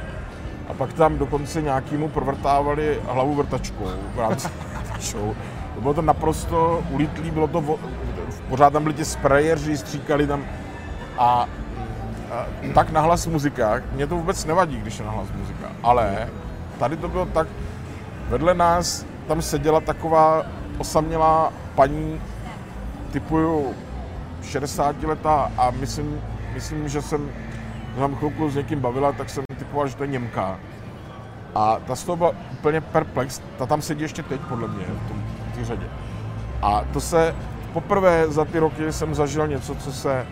A 0.70 0.74
pak 0.74 0.94
tam 0.94 1.18
dokonce 1.18 1.62
nějakýmu 1.62 2.10
provrtávali 2.10 3.00
hlavu 3.08 3.36
vrtačkou 3.36 3.86
v 4.16 4.20
rámci 4.20 4.48
show. 5.00 5.36
To 5.76 5.82
bylo 5.82 5.94
to 5.94 6.02
naprosto 6.02 6.84
ulitlý, 6.90 7.32
bylo 7.32 7.48
to, 7.48 7.80
pořád 8.50 8.74
tam 8.74 8.84
byli 8.84 8.96
ti 8.96 9.06
sprayeři, 9.06 9.78
stříkali 9.78 10.28
tam 10.28 10.46
a, 11.18 11.48
a 12.32 12.46
tak 12.74 12.92
nahlas 12.92 13.28
muzika, 13.28 13.82
mě 13.92 14.08
to 14.08 14.16
vůbec 14.16 14.46
nevadí, 14.46 14.78
když 14.78 15.00
je 15.00 15.06
nahlas 15.06 15.28
muzika, 15.36 15.68
ale 15.84 16.30
tady 16.80 16.98
to 16.98 17.08
bylo 17.08 17.26
tak, 17.26 17.48
vedle 18.30 18.54
nás 18.54 19.06
tam 19.28 19.42
seděla 19.42 19.80
taková 19.80 20.44
osamělá 20.78 21.54
paní 21.76 22.22
typu 23.12 23.74
60 24.44 25.04
letá 25.04 25.52
a 25.58 25.72
myslím 25.72 26.22
myslím, 26.54 26.90
že 26.90 27.02
jsem 27.02 27.30
tam 27.96 28.16
chvilku 28.16 28.50
s 28.50 28.56
někým 28.56 28.80
bavila, 28.80 29.12
tak 29.12 29.30
jsem 29.30 29.44
typoval, 29.60 29.88
že 29.88 29.96
to 29.96 30.04
je 30.04 30.10
Němka. 30.10 30.60
A 31.56 31.80
ta 31.88 31.96
z 31.96 32.04
toho 32.04 32.16
byla 32.16 32.32
úplně 32.52 32.82
perplex, 32.82 33.42
ta 33.58 33.66
tam 33.66 33.82
sedí 33.82 34.02
ještě 34.02 34.24
teď, 34.24 34.42
podle 34.42 34.68
mě, 34.68 34.86
v 34.86 35.08
tom 35.08 35.24
v 35.52 35.56
té 35.56 35.66
řadě. 35.66 35.86
A 36.62 36.84
to 36.94 37.02
se 37.02 37.36
poprvé 37.74 38.26
za 38.28 38.46
ty 38.46 38.60
roky 38.60 38.94
jsem 38.94 39.16
zažil 39.16 39.48
něco, 39.48 39.76
co 39.76 39.92
se 39.92 40.26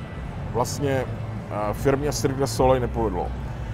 vlastně 0.53 0.91
eh, 0.91 1.73
firmě 1.73 2.13
Cirque 2.13 2.37
du 2.37 2.47
Soleil 2.47 2.81
nepovedlo. 2.81 3.27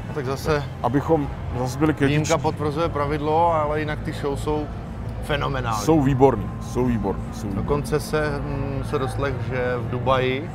No, 0.07 0.13
tak 0.13 0.25
zase 0.25 0.63
Abychom 0.83 1.29
zase 1.57 1.79
byli 1.79 1.93
kritičtí. 1.93 2.07
výjimka 2.07 2.37
potvrzuje 2.37 2.89
pravidlo, 2.89 3.53
ale 3.53 3.79
jinak 3.79 3.99
ty 3.99 4.13
show 4.13 4.39
jsou 4.39 4.67
fenomenální. 5.25 5.86
Jsou 5.86 6.01
výborný, 6.01 6.50
jsou 6.62 6.86
výborný, 6.86 7.24
jsou 7.34 7.48
výborný. 7.48 7.63
Dokonce 7.63 8.00
se, 8.00 8.39
hm, 8.39 8.84
se 8.89 9.00
doslech, 9.00 9.36
že 9.50 9.75
v 9.77 9.89
Dubaji 9.89 10.50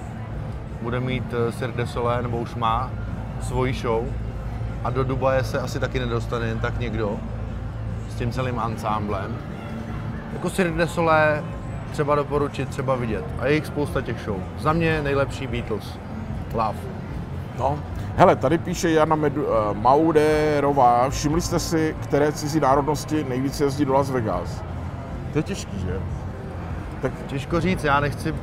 bude 0.82 1.00
mít 1.00 1.34
eh, 1.48 1.52
Cirque 1.52 1.76
du 1.76 1.86
Soleil, 1.86 2.22
nebo 2.22 2.38
už 2.38 2.54
má, 2.54 2.90
svoji 3.40 3.72
show. 3.72 4.04
A 4.84 4.90
do 4.90 5.04
Dubaje 5.04 5.44
se 5.44 5.60
asi 5.60 5.80
taky 5.80 5.98
nedostane 5.98 6.46
jen 6.46 6.58
tak 6.58 6.78
někdo 6.78 7.16
s 8.08 8.14
tím 8.14 8.30
celým 8.30 8.58
ansámblem. 8.58 9.36
Jako 10.32 10.50
Cirque 10.50 10.78
du 10.78 10.86
Soleil 10.86 11.44
třeba 11.92 12.14
doporučit, 12.14 12.68
třeba 12.68 12.96
vidět. 12.96 13.24
A 13.38 13.46
je 13.46 13.54
jich 13.54 13.66
spousta 13.66 14.00
těch 14.00 14.20
show. 14.24 14.36
Za 14.58 14.72
mě 14.72 15.02
nejlepší 15.02 15.46
Beatles. 15.46 15.98
Love. 16.54 16.99
No. 17.60 17.78
Hele, 18.16 18.36
tady 18.36 18.58
píše 18.58 18.90
Jana 18.90 19.16
Medu, 19.16 19.44
uh, 19.44 19.50
Mauderová, 19.74 21.10
všimli 21.10 21.40
jste 21.40 21.58
si, 21.58 21.96
které 22.02 22.32
cizí 22.32 22.60
národnosti 22.60 23.24
nejvíce 23.28 23.64
jezdí 23.64 23.84
do 23.84 23.92
Las 23.92 24.10
Vegas? 24.10 24.62
To 25.32 25.38
je 25.38 25.42
těžký, 25.42 25.78
že? 25.80 26.00
Tak 27.02 27.12
Těžko 27.26 27.60
říct, 27.60 27.84
já 27.84 28.00
nechci 28.00 28.34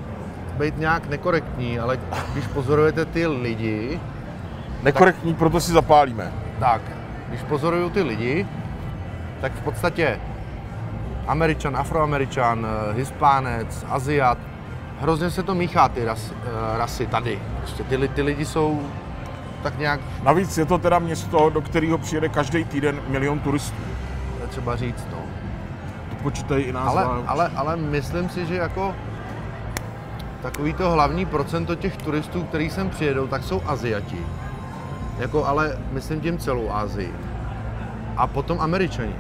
být 0.58 0.78
nějak 0.78 1.08
nekorektní, 1.10 1.80
ale 1.80 2.00
když 2.34 2.48
pozorujete 2.48 3.06
ty 3.06 3.28
lidi, 3.28 4.00
nekorektní, 4.84 5.34
proto 5.34 5.60
si 5.60 5.72
zapálíme. 5.72 6.32
tak, 6.60 6.82
když 7.30 7.42
pozoruju 7.44 7.90
ty 7.90 8.02
lidi, 8.02 8.48
tak 9.42 9.52
v 9.52 9.62
podstatě 9.62 10.20
Američan, 11.28 11.78
Afroameričan, 11.78 12.66
eh, 12.66 12.94
Hispánec, 12.94 13.86
Aziat, 13.90 14.38
hrozně 15.00 15.32
se 15.32 15.44
to 15.44 15.56
míchá 15.56 15.90
ty 15.90 16.06
ras, 16.06 16.32
eh, 16.32 16.78
rasy 16.78 17.08
tady. 17.08 17.40
Prostě 17.58 17.84
ty, 17.84 18.08
ty 18.08 18.22
lidi 18.22 18.46
jsou 18.46 18.82
tak 19.64 19.78
nějak, 19.80 20.00
Navíc 20.24 20.58
je 20.58 20.66
to 20.66 20.78
teda 20.78 21.00
město, 21.00 21.50
do 21.50 21.62
kterého 21.62 21.98
přijede 21.98 22.30
každý 22.30 22.64
týden 22.66 23.00
milion 23.08 23.40
turistů. 23.40 23.76
to 24.38 24.42
je 24.44 24.48
třeba 24.48 24.76
říct, 24.76 25.08
no. 25.12 25.18
To 26.10 26.16
počítají 26.24 26.64
i 26.64 26.74
nás. 26.74 26.88
Ale, 26.88 27.04
ale, 27.04 27.24
ale, 27.28 27.52
ale 27.56 27.76
myslím 27.76 28.30
si, 28.30 28.46
že 28.46 28.56
jako 28.56 28.96
takový 30.42 30.74
to 30.74 30.92
hlavní 30.92 31.26
procento 31.26 31.76
těch 31.76 31.98
turistů, 31.98 32.44
který 32.44 32.70
sem 32.70 32.90
přijedou, 32.90 33.28
tak 33.28 33.44
jsou 33.44 33.62
Aziati. 33.66 34.18
Jako, 35.20 35.46
ale 35.46 35.78
myslím 35.92 36.22
tím 36.22 36.38
celou 36.38 36.72
Asii. 36.72 37.14
A 38.18 38.28
potom 38.28 38.62
Američani. 38.62 39.16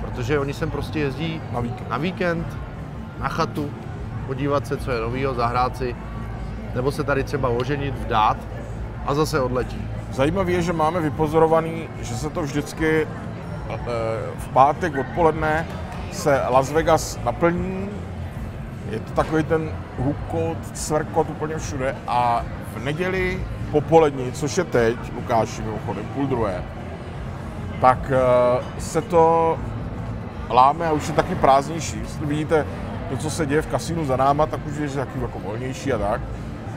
Protože 0.00 0.38
oni 0.38 0.54
sem 0.54 0.70
prostě 0.70 0.98
jezdí 0.98 1.40
Na 1.52 1.60
víkend. 1.60 1.90
na 1.90 1.96
víkend, 1.96 2.46
na 3.20 3.28
chatu, 3.28 3.70
podívat 4.26 4.66
se, 4.66 4.76
co 4.76 4.90
je 4.90 5.00
novýho, 5.00 5.34
zahrát 5.34 5.76
si, 5.76 5.96
nebo 6.74 6.92
se 6.92 7.04
tady 7.04 7.24
třeba 7.24 7.48
oženit, 7.48 7.94
vdát 7.98 8.36
a 9.06 9.14
zase 9.14 9.40
odletí. 9.40 9.88
Zajímavé 10.12 10.52
je, 10.52 10.62
že 10.62 10.72
máme 10.72 11.00
vypozorovaný, 11.00 11.88
že 12.00 12.16
se 12.16 12.30
to 12.30 12.42
vždycky 12.42 13.06
eh, 13.06 13.78
v 14.38 14.48
pátek 14.48 14.96
odpoledne 14.96 15.66
se 16.12 16.42
Las 16.50 16.72
Vegas 16.72 17.18
naplní. 17.24 17.88
Je 18.90 19.00
to 19.00 19.12
takový 19.12 19.44
ten 19.44 19.70
hukot, 19.98 20.58
cvrkot 20.72 21.30
úplně 21.30 21.58
všude 21.58 21.96
a 22.06 22.44
v 22.76 22.84
neděli 22.84 23.40
popolední, 23.70 24.32
což 24.32 24.58
je 24.58 24.64
teď, 24.64 24.96
Lukáši 25.14 25.62
mimochodem, 25.62 26.04
půl 26.14 26.26
druhé, 26.26 26.62
tak 27.80 27.98
eh, 28.10 28.80
se 28.80 29.02
to 29.02 29.58
láme 30.50 30.86
a 30.86 30.92
už 30.92 31.08
je 31.08 31.14
taky 31.14 31.34
prázdnější. 31.34 31.98
Jestli 31.98 32.26
vidíte 32.26 32.66
to, 33.10 33.16
co 33.16 33.30
se 33.30 33.46
děje 33.46 33.62
v 33.62 33.66
kasínu 33.66 34.04
za 34.04 34.16
náma, 34.16 34.46
tak 34.46 34.66
už 34.66 34.76
je 34.78 34.88
taky 34.88 35.20
jako 35.20 35.38
volnější 35.38 35.92
a 35.92 35.98
tak. 35.98 36.20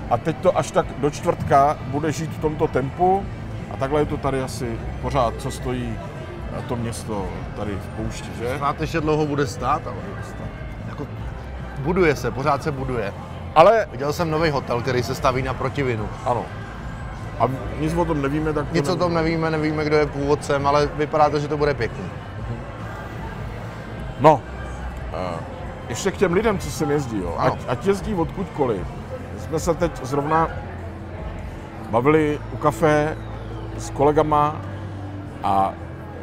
A 0.09 0.17
teď 0.17 0.37
to 0.37 0.57
až 0.57 0.71
tak 0.71 0.85
do 0.97 1.09
čtvrtka 1.09 1.77
bude 1.87 2.11
žít 2.11 2.29
v 2.29 2.41
tomto 2.41 2.67
tempu 2.67 3.25
a 3.71 3.77
takhle 3.77 4.01
je 4.01 4.05
to 4.05 4.17
tady 4.17 4.41
asi 4.41 4.79
pořád, 5.01 5.33
co 5.37 5.51
stojí 5.51 5.97
to 6.67 6.75
město 6.75 7.25
tady 7.55 7.71
v 7.71 7.87
poušti, 7.97 8.29
že? 8.39 8.57
Snad 8.57 8.81
ještě 8.81 9.01
dlouho 9.01 9.25
bude 9.25 9.47
stát, 9.47 9.81
ale 9.87 9.97
jako 10.87 11.07
buduje 11.79 12.15
se, 12.15 12.31
pořád 12.31 12.63
se 12.63 12.71
buduje. 12.71 13.13
Ale 13.55 13.87
Viděl 13.91 14.13
jsem 14.13 14.31
nový 14.31 14.49
hotel, 14.49 14.81
který 14.81 15.03
se 15.03 15.15
staví 15.15 15.41
na 15.41 15.53
protivinu. 15.53 16.09
ano. 16.25 16.45
A 17.39 17.49
nic 17.79 17.93
o 17.93 18.05
tom 18.05 18.21
nevíme, 18.21 18.53
tak 18.53 18.67
to 18.67 18.75
Nic 18.75 18.89
o 18.89 18.95
tom 18.95 19.13
nevíme, 19.13 19.49
nevíme, 19.49 19.85
kdo 19.85 19.95
je 19.95 20.05
původcem, 20.05 20.67
ale 20.67 20.87
vypadá 20.87 21.29
to, 21.29 21.39
že 21.39 21.47
to 21.47 21.57
bude 21.57 21.73
pěkný. 21.73 22.05
No, 24.19 24.41
eh, 25.13 25.39
ještě 25.89 26.11
k 26.11 26.17
těm 26.17 26.33
lidem, 26.33 26.59
co 26.59 26.71
sem 26.71 26.91
jezdí, 26.91 27.19
jo. 27.21 27.35
Ať, 27.37 27.53
ať 27.67 27.85
jezdí 27.85 28.13
odkudkoliv. 28.13 28.87
Jsme 29.45 29.59
se 29.59 29.73
teď 29.73 30.03
zrovna 30.03 30.49
bavili 31.89 32.39
u 32.53 32.57
kafe 32.57 33.17
s 33.77 33.89
kolegama 33.89 34.61
a 35.43 35.73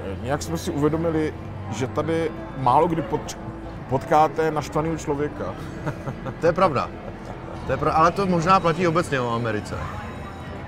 eh, 0.04 0.16
nějak 0.22 0.42
jsme 0.42 0.58
si 0.58 0.70
uvědomili, 0.70 1.34
že 1.70 1.86
tady 1.86 2.30
málo 2.58 2.88
kdy 2.88 3.02
pot, 3.02 3.38
potkáte 3.88 4.50
naštvaného 4.50 4.96
člověka. 4.96 5.54
To 6.40 6.46
je 6.46 6.52
pravda. 6.52 6.88
To 7.66 7.72
je 7.72 7.78
pra... 7.78 7.92
Ale 7.92 8.10
to 8.10 8.26
možná 8.26 8.60
platí 8.60 8.86
obecně 8.86 9.20
o 9.20 9.34
Americe. 9.34 9.74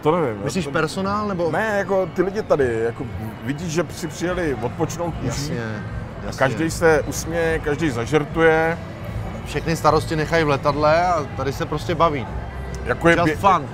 To 0.03 0.21
nevím. 0.21 0.45
Myslíš 0.45 0.64
to, 0.64 0.71
personál 0.71 1.29
nebo? 1.29 1.51
Ne, 1.51 1.75
jako 1.79 2.07
ty 2.07 2.23
lidi 2.23 2.43
tady, 2.43 2.81
jako 2.85 3.05
vidíš, 3.45 3.73
že 3.73 3.87
si 3.90 4.09
přijeli 4.09 4.55
odpočnout. 4.55 5.14
Jasně. 5.23 5.83
jasně. 6.27 6.38
Každý 6.38 6.71
se 6.71 7.03
usměje, 7.03 7.59
každý 7.59 7.90
zažertuje. 7.90 8.79
Všechny 9.47 9.77
starosti 9.77 10.17
nechají 10.17 10.45
v 10.45 10.49
letadle 10.49 11.07
a 11.07 11.25
tady 11.37 11.53
se 11.53 11.67
prostě 11.67 11.95
baví. 11.95 12.27
Jako 12.85 13.09
je 13.09 13.17
Just 13.17 13.29
bě- 13.29 13.37
fun. 13.37 13.69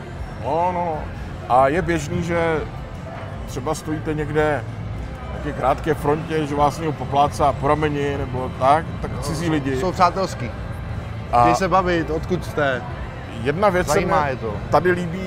No, 0.45 0.71
no, 0.73 0.85
no. 0.85 0.99
A 1.49 1.69
je 1.69 1.83
běžný, 1.83 2.23
že 2.23 2.61
třeba 3.47 3.75
stojíte 3.75 4.15
někde 4.15 4.65
v 5.41 5.45
nějaké 5.45 5.61
krátké 5.61 5.95
frontě, 5.95 6.47
že 6.47 6.55
vás 6.55 6.79
někdo 6.79 6.93
poplácá 6.93 7.53
po 7.53 7.69
rameni 7.69 8.17
nebo 8.19 8.51
tak, 8.59 8.85
tak 9.03 9.11
cizí 9.21 9.51
lidi. 9.51 9.77
Jsou 9.77 9.93
přátelský. 9.93 10.51
A 11.33 11.41
Chtějí 11.41 11.55
se 11.55 11.69
bavit, 11.69 12.11
odkud 12.11 12.45
jste. 12.45 12.83
jedna 13.43 13.69
věc 13.69 13.87
se 13.87 13.93
Zajímá 13.93 14.21
mě 14.23 14.31
je 14.31 14.37
to. 14.37 14.55
tady 14.71 14.91
líbí 14.91 15.23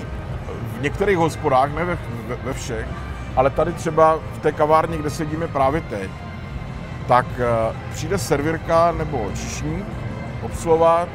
v 0.77 0.81
některých 0.81 1.17
hospodách, 1.17 1.71
ne 1.75 1.85
ve, 1.85 1.97
ve, 2.27 2.35
ve 2.43 2.53
všech, 2.53 2.85
ale 3.35 3.49
tady 3.49 3.73
třeba 3.73 4.15
v 4.33 4.39
té 4.39 4.51
kavárně, 4.51 4.97
kde 4.97 5.09
sedíme 5.09 5.47
právě 5.47 5.81
teď, 5.81 6.09
tak 7.07 7.25
eh, 7.39 7.75
přijde 7.93 8.17
servírka 8.17 8.91
nebo 8.91 9.29
čišník 9.35 9.85
obsluhovat 10.43 11.09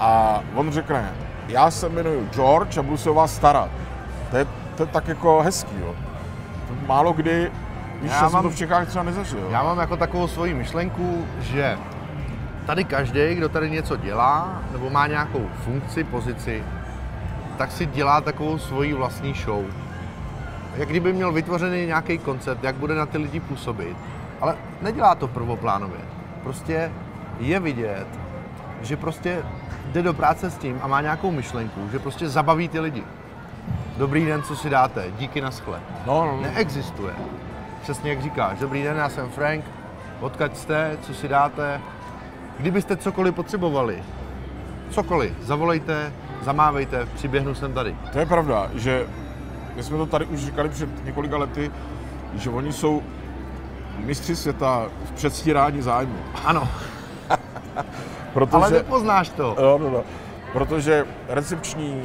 a 0.00 0.40
on 0.54 0.72
řekne, 0.72 1.12
já 1.48 1.70
se 1.70 1.88
jmenuji 1.88 2.28
George 2.32 2.78
a 2.78 2.82
budu 2.82 2.96
se 2.96 3.10
o 3.10 3.14
vás 3.14 3.34
starat. 3.34 3.70
To 4.30 4.36
je, 4.36 4.46
to 4.76 4.82
je 4.82 4.86
tak 4.86 5.08
jako 5.08 5.42
hezký, 5.42 5.76
jo. 5.80 5.94
To 6.68 6.74
málo 6.86 7.12
kdy, 7.12 7.50
víš, 8.02 8.10
Já 8.12 8.22
já, 8.22 8.28
mám- 8.28 8.42
to 8.42 8.50
v 8.50 8.56
Čechách 8.56 8.88
třeba 8.88 9.04
nezažil. 9.04 9.38
jo. 9.38 9.48
Já 9.50 9.62
mám 9.62 9.78
jako 9.78 9.96
takovou 9.96 10.28
svoji 10.28 10.54
myšlenku, 10.54 11.26
že 11.40 11.78
tady 12.66 12.84
každý, 12.84 13.34
kdo 13.34 13.48
tady 13.48 13.70
něco 13.70 13.96
dělá, 13.96 14.62
nebo 14.72 14.90
má 14.90 15.06
nějakou 15.06 15.46
funkci, 15.64 16.04
pozici, 16.04 16.64
tak 17.58 17.72
si 17.72 17.86
dělá 17.86 18.20
takovou 18.20 18.58
svoji 18.58 18.94
vlastní 18.94 19.34
show. 19.34 19.64
Jak 20.76 20.88
kdyby 20.88 21.12
měl 21.12 21.32
vytvořený 21.32 21.86
nějaký 21.86 22.18
koncept, 22.18 22.64
jak 22.64 22.74
bude 22.76 22.94
na 22.94 23.06
ty 23.06 23.18
lidi 23.18 23.40
působit. 23.40 23.96
Ale 24.40 24.54
nedělá 24.82 25.14
to 25.14 25.28
prvoplánově. 25.28 26.00
Prostě 26.42 26.90
je 27.40 27.60
vidět, 27.60 28.06
že 28.82 28.96
prostě 28.96 29.42
jde 29.92 30.02
do 30.02 30.14
práce 30.14 30.50
s 30.50 30.58
tím 30.58 30.78
a 30.82 30.86
má 30.86 31.00
nějakou 31.00 31.30
myšlenku, 31.30 31.88
že 31.92 31.98
prostě 31.98 32.28
zabaví 32.28 32.68
ty 32.68 32.80
lidi. 32.80 33.04
Dobrý 33.96 34.24
den, 34.26 34.42
co 34.42 34.56
si 34.56 34.70
dáte, 34.70 35.04
díky 35.18 35.40
na 35.40 35.50
skle. 35.50 35.80
No, 36.06 36.26
no, 36.26 36.36
no. 36.36 36.42
Neexistuje. 36.42 37.14
Přesně 37.82 38.10
jak 38.10 38.22
říkáš. 38.22 38.58
Dobrý 38.58 38.82
den, 38.82 38.96
já 38.96 39.08
jsem 39.08 39.30
Frank. 39.30 39.64
Odkud 40.20 40.56
jste, 40.56 40.98
co 41.02 41.14
si 41.14 41.28
dáte. 41.28 41.80
Kdybyste 42.58 42.96
cokoliv 42.96 43.34
potřebovali, 43.34 44.02
cokoliv, 44.90 45.32
zavolejte, 45.40 46.12
zamávejte, 46.42 47.06
přiběhnu 47.06 47.54
sem 47.54 47.72
tady. 47.72 47.96
To 48.12 48.18
je 48.18 48.26
pravda, 48.26 48.70
že 48.74 49.06
my 49.76 49.82
jsme 49.82 49.96
to 49.96 50.06
tady 50.06 50.24
už 50.26 50.40
říkali 50.40 50.68
před 50.68 51.04
několika 51.04 51.36
lety, 51.36 51.70
že 52.34 52.50
oni 52.50 52.72
jsou 52.72 53.02
mistři 53.98 54.36
světa 54.36 54.86
v 55.04 55.12
předstírání 55.12 55.82
zájmu. 55.82 56.16
Ano, 56.44 56.68
Protože, 58.34 58.56
ale 58.56 58.70
nepoznáš 58.70 59.28
to. 59.28 59.56
Jo, 59.60 59.78
no, 59.82 59.90
no. 59.90 60.02
Protože 60.52 61.06
recepční 61.28 62.02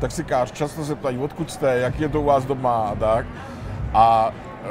taxikář 0.00 0.52
často 0.52 0.84
se 0.84 0.94
ptají, 0.94 1.18
odkud 1.18 1.50
jste, 1.50 1.78
jak 1.78 2.00
je 2.00 2.08
to 2.08 2.20
u 2.20 2.24
vás 2.24 2.44
doma 2.44 2.88
a 2.88 2.94
tak. 2.94 3.26
A 3.94 4.30
e, 4.64 4.68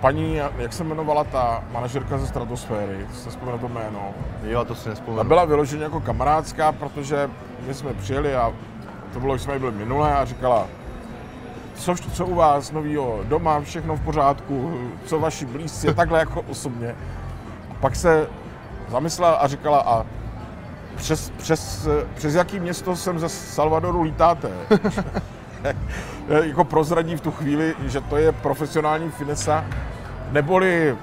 paní, 0.00 0.34
jak 0.58 0.72
se 0.72 0.82
jmenovala 0.84 1.24
ta 1.24 1.64
manažerka 1.72 2.18
ze 2.18 2.26
Stratosféry, 2.26 3.06
se 3.14 3.30
vzpomínám 3.30 3.60
to 3.60 3.68
jméno, 3.68 4.00
Jo, 4.42 4.64
to 4.64 4.74
si 4.74 4.84
ta 4.84 4.90
nespomenu. 4.90 5.28
byla 5.28 5.44
vyloženě 5.44 5.82
jako 5.84 6.00
kamarádská, 6.00 6.72
protože 6.72 7.30
my 7.66 7.74
jsme 7.74 7.94
přijeli 7.94 8.34
a 8.34 8.52
to 9.12 9.20
bylo, 9.20 9.34
když 9.34 9.42
jsme 9.42 9.58
byli 9.58 9.72
minule 9.72 10.14
a 10.14 10.24
říkala, 10.24 10.66
co, 11.74 11.94
co 12.12 12.26
u 12.26 12.34
vás 12.34 12.72
novýho 12.72 13.20
doma, 13.24 13.60
všechno 13.60 13.96
v 13.96 14.00
pořádku, 14.00 14.78
co 15.06 15.20
vaši 15.20 15.46
blízci, 15.46 15.94
takhle 15.94 16.18
jako 16.18 16.42
osobně. 16.42 16.94
A 17.70 17.74
pak 17.80 17.96
se 17.96 18.26
zamyslela 18.88 19.34
a 19.34 19.46
říkala, 19.46 19.78
a 19.78 20.06
přes, 20.96 21.30
přes, 21.30 21.88
přes 22.14 22.34
jaký 22.34 22.60
město 22.60 22.96
sem 22.96 23.18
ze 23.18 23.28
Salvadoru 23.28 24.02
lítáte? 24.02 24.50
jako 26.28 26.64
prozradí 26.64 27.16
v 27.16 27.20
tu 27.20 27.30
chvíli, 27.30 27.74
že 27.86 28.00
to 28.00 28.16
je 28.16 28.32
profesionální 28.32 29.10
finesa, 29.10 29.64
neboli 30.30 30.96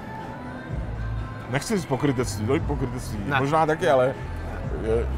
nechci 1.50 1.76
říct 1.76 1.86
pokrytectví, 1.86 2.46
to 2.46 2.54
je 2.54 2.60
pokrytectví, 2.60 3.18
ne. 3.26 3.36
možná 3.40 3.66
taky, 3.66 3.88
ale 3.88 4.14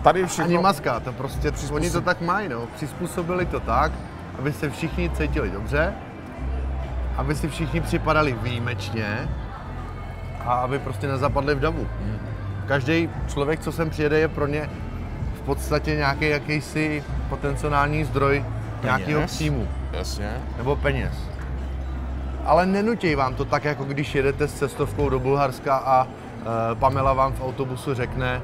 tady 0.02 0.26
všechno... 0.26 0.44
Ani 0.44 0.58
maska, 0.58 1.00
to 1.00 1.12
prostě, 1.12 1.50
přizpůsob... 1.50 1.76
oni 1.76 1.90
to 1.90 2.00
tak 2.00 2.20
mají, 2.20 2.48
no. 2.48 2.66
Přizpůsobili 2.76 3.46
to 3.46 3.60
tak, 3.60 3.92
aby 4.38 4.52
se 4.52 4.70
všichni 4.70 5.10
cítili 5.10 5.50
dobře, 5.50 5.94
aby 7.16 7.34
si 7.34 7.48
všichni 7.48 7.80
připadali 7.80 8.32
výjimečně 8.42 9.28
a 10.40 10.52
aby 10.54 10.78
prostě 10.78 11.06
nezapadli 11.06 11.54
v 11.54 11.60
davu. 11.60 11.88
Hmm. 12.00 12.33
Každý 12.66 13.10
člověk, 13.28 13.60
co 13.60 13.72
sem 13.72 13.90
přijede, 13.90 14.18
je 14.18 14.28
pro 14.28 14.46
ně 14.46 14.70
v 15.34 15.40
podstatě 15.40 15.96
nějaký 15.96 16.28
jakýsi 16.28 17.04
potenciální 17.28 18.04
zdroj 18.04 18.44
nějakého 18.82 19.26
příjmu. 19.26 19.68
Jasně. 19.92 20.32
Nebo 20.56 20.76
peněz. 20.76 21.14
Ale 22.44 22.66
nenutí 22.66 23.14
vám 23.14 23.34
to 23.34 23.44
tak, 23.44 23.64
jako 23.64 23.84
když 23.84 24.14
jedete 24.14 24.48
s 24.48 24.54
cestovkou 24.54 25.08
do 25.08 25.18
Bulharska 25.18 25.76
a 25.76 26.06
e, 26.06 26.74
Pamela 26.74 27.12
vám 27.12 27.32
v 27.32 27.42
autobusu 27.42 27.94
řekne, 27.94 28.42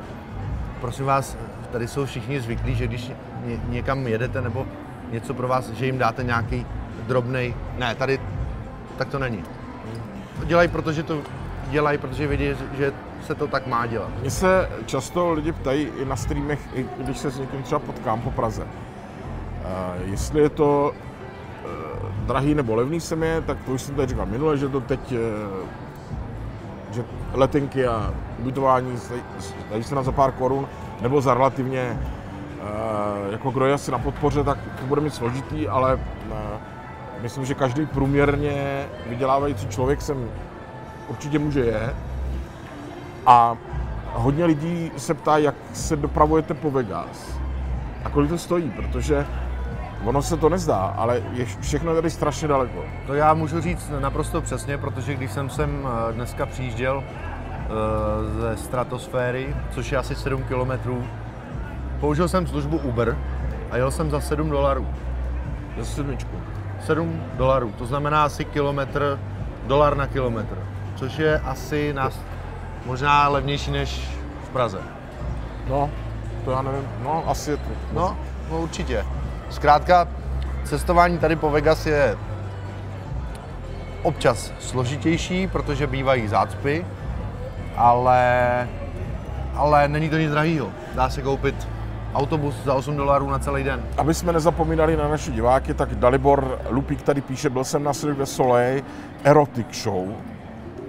prosím 0.80 1.04
vás, 1.04 1.36
tady 1.72 1.88
jsou 1.88 2.06
všichni 2.06 2.40
zvyklí, 2.40 2.74
že 2.74 2.86
když 2.86 3.08
ně, 3.44 3.60
někam 3.68 4.06
jedete 4.06 4.40
nebo 4.40 4.66
něco 5.12 5.34
pro 5.34 5.48
vás, 5.48 5.70
že 5.70 5.86
jim 5.86 5.98
dáte 5.98 6.24
nějaký 6.24 6.66
drobný. 7.06 7.54
Ne, 7.78 7.94
tady 7.94 8.20
tak 8.98 9.08
to 9.08 9.18
není. 9.18 9.44
Dělají, 10.44 10.68
protože 10.68 11.02
to 11.02 11.22
dělají, 11.70 11.98
protože 11.98 12.26
vědí, 12.26 12.44
že 12.78 12.92
se 13.22 13.34
to 13.34 13.46
tak 13.46 13.66
má 13.66 13.86
dělat. 13.86 14.10
Mně 14.20 14.30
se 14.30 14.68
často 14.86 15.32
lidi 15.32 15.52
ptají 15.52 15.88
i 16.02 16.04
na 16.04 16.16
streamech, 16.16 16.60
i 16.74 16.86
když 16.98 17.18
se 17.18 17.30
s 17.30 17.38
někým 17.38 17.62
třeba 17.62 17.78
potkám 17.78 18.20
po 18.20 18.30
Praze. 18.30 18.62
Uh, 18.62 20.10
jestli 20.10 20.40
je 20.40 20.48
to 20.48 20.92
uh, 20.92 22.26
drahý 22.26 22.54
nebo 22.54 22.74
levný 22.74 23.00
sem 23.00 23.22
je, 23.22 23.40
tak 23.40 23.58
to 23.66 23.72
už 23.72 23.82
jsem 23.82 23.94
tady 23.94 24.08
říkal 24.08 24.26
minule, 24.26 24.58
že 24.58 24.68
to 24.68 24.80
teď, 24.80 25.12
uh, 25.12 25.18
že 26.90 27.04
letenky 27.32 27.86
a 27.86 28.14
ubytování 28.38 28.98
dají 29.70 29.84
se 29.84 29.94
na 29.94 30.02
za 30.02 30.12
pár 30.12 30.32
korun, 30.32 30.68
nebo 31.00 31.20
za 31.20 31.34
relativně 31.34 31.98
jako 33.30 33.50
kdo 33.50 33.66
je 33.66 33.74
asi 33.74 33.90
na 33.90 33.98
podpoře, 33.98 34.44
tak 34.44 34.58
to 34.80 34.86
bude 34.86 35.00
mít 35.00 35.14
složitý, 35.14 35.68
ale 35.68 36.00
myslím, 37.20 37.44
že 37.44 37.54
každý 37.54 37.86
průměrně 37.86 38.86
vydělávající 39.06 39.68
člověk 39.68 40.02
sem 40.02 40.30
určitě 41.08 41.38
může 41.38 41.60
je. 41.60 41.94
A 43.30 43.56
hodně 44.12 44.44
lidí 44.44 44.92
se 44.96 45.14
ptá, 45.14 45.38
jak 45.38 45.54
se 45.72 45.96
dopravujete 45.96 46.54
po 46.54 46.70
Vegas 46.70 47.38
a 48.04 48.10
kolik 48.10 48.30
to 48.30 48.38
stojí, 48.38 48.70
protože 48.70 49.26
ono 50.04 50.22
se 50.22 50.36
to 50.36 50.48
nezdá, 50.48 50.94
ale 50.96 51.22
je 51.32 51.46
všechno 51.60 51.94
tady 51.94 52.10
strašně 52.10 52.48
daleko. 52.48 52.84
To 53.06 53.14
já 53.14 53.34
můžu 53.34 53.60
říct 53.60 53.90
naprosto 53.98 54.40
přesně, 54.40 54.78
protože 54.78 55.14
když 55.14 55.30
jsem 55.30 55.50
sem 55.50 55.88
eh, 55.88 56.12
dneska 56.12 56.46
přijížděl 56.46 57.04
eh, 57.04 57.68
ze 58.40 58.56
stratosféry, 58.56 59.56
což 59.70 59.92
je 59.92 59.98
asi 59.98 60.14
7 60.14 60.42
kilometrů, 60.42 61.04
použil 62.00 62.28
jsem 62.28 62.46
službu 62.46 62.78
Uber 62.78 63.18
a 63.70 63.76
jel 63.76 63.90
jsem 63.90 64.10
za 64.10 64.20
7 64.20 64.50
dolarů. 64.50 64.86
Za 65.78 65.84
sedmičku. 65.84 66.36
7 66.80 67.22
dolarů, 67.36 67.72
to 67.78 67.86
znamená 67.86 68.24
asi 68.24 68.44
kilometr, 68.44 69.18
dolar 69.66 69.96
na 69.96 70.06
kilometr, 70.06 70.58
což 70.96 71.18
je 71.18 71.38
asi 71.38 71.92
na, 71.92 72.10
možná 72.86 73.28
levnější 73.28 73.70
než 73.70 74.08
v 74.44 74.48
Praze. 74.48 74.78
No, 75.68 75.90
to 76.44 76.50
já 76.50 76.62
nevím, 76.62 76.88
no 77.02 77.24
asi 77.26 77.50
je 77.50 77.56
to. 77.56 77.70
No, 77.92 78.16
no 78.50 78.60
určitě. 78.60 79.06
Zkrátka, 79.50 80.08
cestování 80.64 81.18
tady 81.18 81.36
po 81.36 81.50
Vegas 81.50 81.86
je 81.86 82.16
občas 84.02 84.52
složitější, 84.58 85.46
protože 85.46 85.86
bývají 85.86 86.28
zácpy, 86.28 86.86
ale, 87.76 88.68
ale 89.54 89.88
není 89.88 90.10
to 90.10 90.18
nic 90.18 90.30
drahýho. 90.30 90.68
Dá 90.94 91.10
se 91.10 91.22
koupit 91.22 91.68
autobus 92.14 92.54
za 92.64 92.74
8 92.74 92.96
dolarů 92.96 93.30
na 93.30 93.38
celý 93.38 93.64
den. 93.64 93.82
Aby 93.96 94.14
jsme 94.14 94.32
nezapomínali 94.32 94.96
na 94.96 95.08
naše 95.08 95.30
diváky, 95.30 95.74
tak 95.74 95.94
Dalibor 95.94 96.58
Lupík 96.70 97.02
tady 97.02 97.20
píše, 97.20 97.50
byl 97.50 97.64
jsem 97.64 97.84
na 97.84 97.92
Cirque 97.92 98.26
Soleil 98.26 98.82
Erotic 99.24 99.82
Show. 99.82 100.08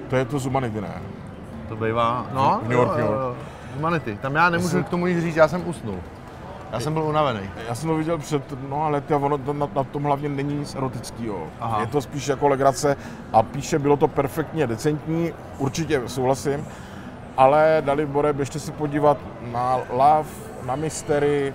To 0.10 0.16
je 0.16 0.26
to 0.26 0.40
z 0.40 0.46
Humanity, 0.46 0.82
ne? 0.82 1.02
To 1.72 1.78
bývá, 1.78 2.26
no, 2.34 2.60
v 2.64 2.70
New 2.70 2.78
York, 2.78 3.00
jo, 3.00 3.06
jo, 3.06 3.36
Humanity. 3.76 4.18
Tam 4.22 4.36
já 4.36 4.50
nemůžu 4.50 4.84
k 4.84 4.90
tomu 4.90 5.08
nic 5.08 5.22
říct, 5.22 5.36
já 5.36 5.48
jsem 5.48 5.68
usnul. 5.68 5.96
Já 6.72 6.80
jsem 6.80 6.94
byl 6.94 7.04
unavený. 7.04 7.40
Já 7.68 7.76
jsem 7.76 7.90
to 7.90 7.96
viděl 7.96 8.18
před 8.18 8.70
no 8.70 8.84
ale 8.84 9.02
ty, 9.02 9.14
ono 9.14 9.38
to, 9.38 9.54
na, 9.54 9.70
na, 9.76 9.84
tom 9.84 10.04
hlavně 10.04 10.30
není 10.30 10.56
nic 10.56 10.76
erotického. 10.76 11.48
Je 11.80 11.88
to 11.88 12.02
spíš 12.02 12.28
jako 12.28 12.48
legrace 12.48 12.98
a 13.34 13.44
píše, 13.44 13.80
bylo 13.80 13.98
to 13.98 14.08
perfektně 14.08 14.68
decentní, 14.68 15.34
určitě 15.58 16.02
souhlasím, 16.08 16.68
ale 17.38 17.82
dali 17.86 18.06
Bore, 18.06 18.34
běžte 18.34 18.60
se 18.60 18.72
podívat 18.72 19.18
na 19.52 19.80
Love, 19.90 20.30
na 20.66 20.76
Mystery, 20.76 21.54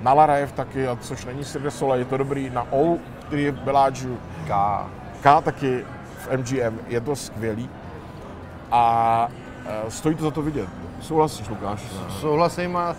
na 0.00 0.12
Larajev 0.12 0.52
taky, 0.52 0.88
a 0.88 0.96
což 0.96 1.24
není 1.24 1.44
Cirque 1.44 1.70
Soleil, 1.70 1.98
je 1.98 2.04
to 2.04 2.16
dobrý, 2.16 2.50
na 2.50 2.66
O, 2.70 2.96
který 3.26 3.44
je 3.44 3.52
v 3.52 3.60
Beláču, 3.60 4.18
K. 4.48 4.82
K 5.20 5.40
taky 5.40 5.84
v 6.18 6.36
MGM, 6.36 6.78
je 6.88 7.00
to 7.00 7.16
skvělý 7.16 7.70
a 8.70 9.28
stojí 9.88 10.14
to 10.14 10.24
za 10.24 10.30
to 10.30 10.42
vidět. 10.42 10.68
Souhlasíš, 11.00 11.48
Lukáš? 11.48 11.82
Souhlasím 12.20 12.76
a 12.76 12.96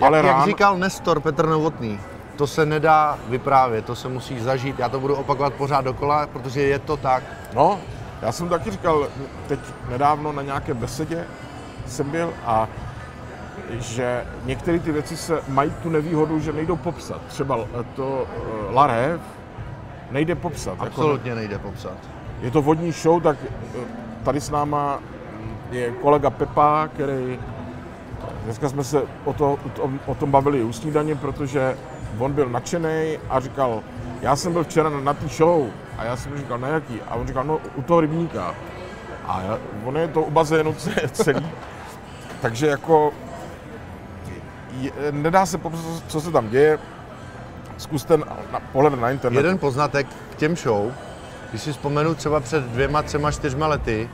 ale 0.00 0.18
jak, 0.18 0.26
rán... 0.26 0.36
jak 0.36 0.46
říkal 0.46 0.78
Nestor 0.78 1.20
Petr 1.20 1.46
Novotný, 1.46 2.00
to 2.36 2.46
se 2.46 2.66
nedá 2.66 3.18
vyprávět, 3.28 3.84
to 3.84 3.94
se 3.96 4.08
musí 4.08 4.40
zažít. 4.40 4.78
Já 4.78 4.88
to 4.88 5.00
budu 5.00 5.14
opakovat 5.14 5.54
pořád 5.54 5.84
dokola, 5.84 6.26
protože 6.26 6.62
je 6.62 6.78
to 6.78 6.96
tak. 6.96 7.22
No, 7.54 7.78
já 8.22 8.32
jsem 8.32 8.48
taky 8.48 8.70
říkal 8.70 9.08
teď 9.46 9.60
nedávno 9.88 10.32
na 10.32 10.42
nějaké 10.42 10.74
besedě 10.74 11.26
jsem 11.86 12.10
byl 12.10 12.32
a 12.46 12.68
že 13.70 14.24
některé 14.44 14.78
ty 14.78 14.92
věci 14.92 15.16
se 15.16 15.42
mají 15.48 15.72
tu 15.82 15.88
nevýhodu, 15.88 16.40
že 16.40 16.52
nejdou 16.52 16.76
popsat. 16.76 17.20
Třeba 17.28 17.58
to 17.96 18.26
uh, 18.68 18.74
Larev 18.74 19.20
nejde 20.10 20.34
popsat. 20.34 20.70
Jako 20.70 20.86
Absolutně 20.86 21.30
jako, 21.30 21.38
nejde 21.38 21.58
popsat. 21.58 21.96
Je 22.40 22.50
to 22.50 22.62
vodní 22.62 22.92
show, 22.92 23.22
tak 23.22 23.36
tady 24.22 24.40
s 24.40 24.50
náma 24.50 24.98
je 25.70 25.90
kolega 25.90 26.30
Pepa, 26.30 26.88
který 26.88 27.38
dneska 28.44 28.68
jsme 28.68 28.84
se 28.84 29.02
o, 29.24 29.32
to, 29.32 29.58
o, 29.80 29.90
o 30.06 30.14
tom 30.14 30.30
bavili 30.30 30.62
u 30.62 30.72
snídaně, 30.72 31.16
protože 31.16 31.76
on 32.18 32.32
byl 32.32 32.48
nadšený 32.48 33.18
a 33.30 33.40
říkal, 33.40 33.82
já 34.20 34.36
jsem 34.36 34.52
byl 34.52 34.64
včera 34.64 34.90
na, 34.90 35.00
na 35.00 35.14
té 35.14 35.28
show 35.28 35.66
a 35.98 36.04
já 36.04 36.16
jsem 36.16 36.38
říkal, 36.38 36.58
na 36.58 36.68
jaký? 36.68 37.00
A 37.08 37.14
on 37.14 37.26
říkal, 37.26 37.44
no 37.44 37.60
u 37.76 37.82
toho 37.82 38.00
rybníka. 38.00 38.54
A 39.26 39.42
já, 39.42 39.58
on 39.84 39.96
je 39.96 40.08
to 40.08 40.22
u 40.22 40.30
bazénu 40.30 40.74
celý. 41.12 41.46
Takže 42.40 42.66
jako 42.66 43.12
je, 44.80 44.92
nedá 45.10 45.46
se 45.46 45.58
popsat, 45.58 46.02
co 46.06 46.20
se 46.20 46.30
tam 46.30 46.48
děje. 46.48 46.78
Zkuste 47.76 48.16
na, 48.16 48.26
na, 48.52 48.60
pohled 48.60 49.00
na 49.00 49.10
internet. 49.10 49.36
Jeden 49.36 49.58
poznatek 49.58 50.06
k 50.32 50.34
těm 50.34 50.56
show, 50.56 50.92
když 51.50 51.62
si 51.62 51.72
vzpomenu 51.72 52.14
třeba 52.14 52.40
před 52.40 52.64
dvěma, 52.64 53.02
třema, 53.02 53.30
čtyřma 53.30 53.66
lety, 53.66 54.10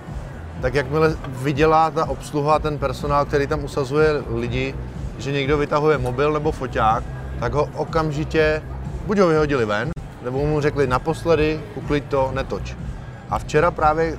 tak 0.60 0.74
jakmile 0.74 1.16
viděla 1.26 1.90
ta 1.90 2.08
obsluha, 2.08 2.58
ten 2.58 2.78
personál, 2.78 3.24
který 3.24 3.46
tam 3.46 3.64
usazuje 3.64 4.22
lidi, 4.34 4.74
že 5.18 5.32
někdo 5.32 5.58
vytahuje 5.58 5.98
mobil 5.98 6.32
nebo 6.32 6.52
foťák, 6.52 7.04
tak 7.40 7.52
ho 7.52 7.68
okamžitě 7.74 8.62
buď 9.06 9.18
ho 9.18 9.28
vyhodili 9.28 9.64
ven, 9.64 9.90
nebo 10.24 10.46
mu 10.46 10.60
řekli 10.60 10.86
naposledy, 10.86 11.60
uklid 11.74 12.04
to, 12.04 12.30
netoč. 12.34 12.76
A 13.30 13.38
včera 13.38 13.70
právě 13.70 14.12
uh, 14.12 14.18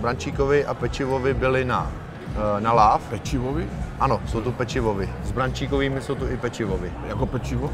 Brančíkovi 0.00 0.64
a 0.64 0.74
Pečivovi 0.74 1.34
byli 1.34 1.64
na, 1.64 1.86
uh, 1.86 2.60
na 2.60 2.72
láv. 2.72 3.02
Pečivovi? 3.10 3.68
Ano, 4.00 4.20
jsou 4.26 4.40
tu 4.40 4.52
Pečivovi. 4.52 5.08
S 5.24 5.32
Brančíkovými 5.32 6.00
jsou 6.00 6.14
tu 6.14 6.28
i 6.28 6.36
Pečivovi. 6.36 6.92
Jako 7.08 7.26
Pečivo? 7.26 7.70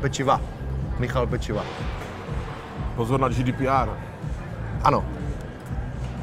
Pečiva. 0.00 0.40
Michal 0.98 1.26
Pečiva. 1.26 1.62
Pozor 2.96 3.20
na 3.20 3.28
GDPR. 3.28 3.90
Ano, 4.82 5.04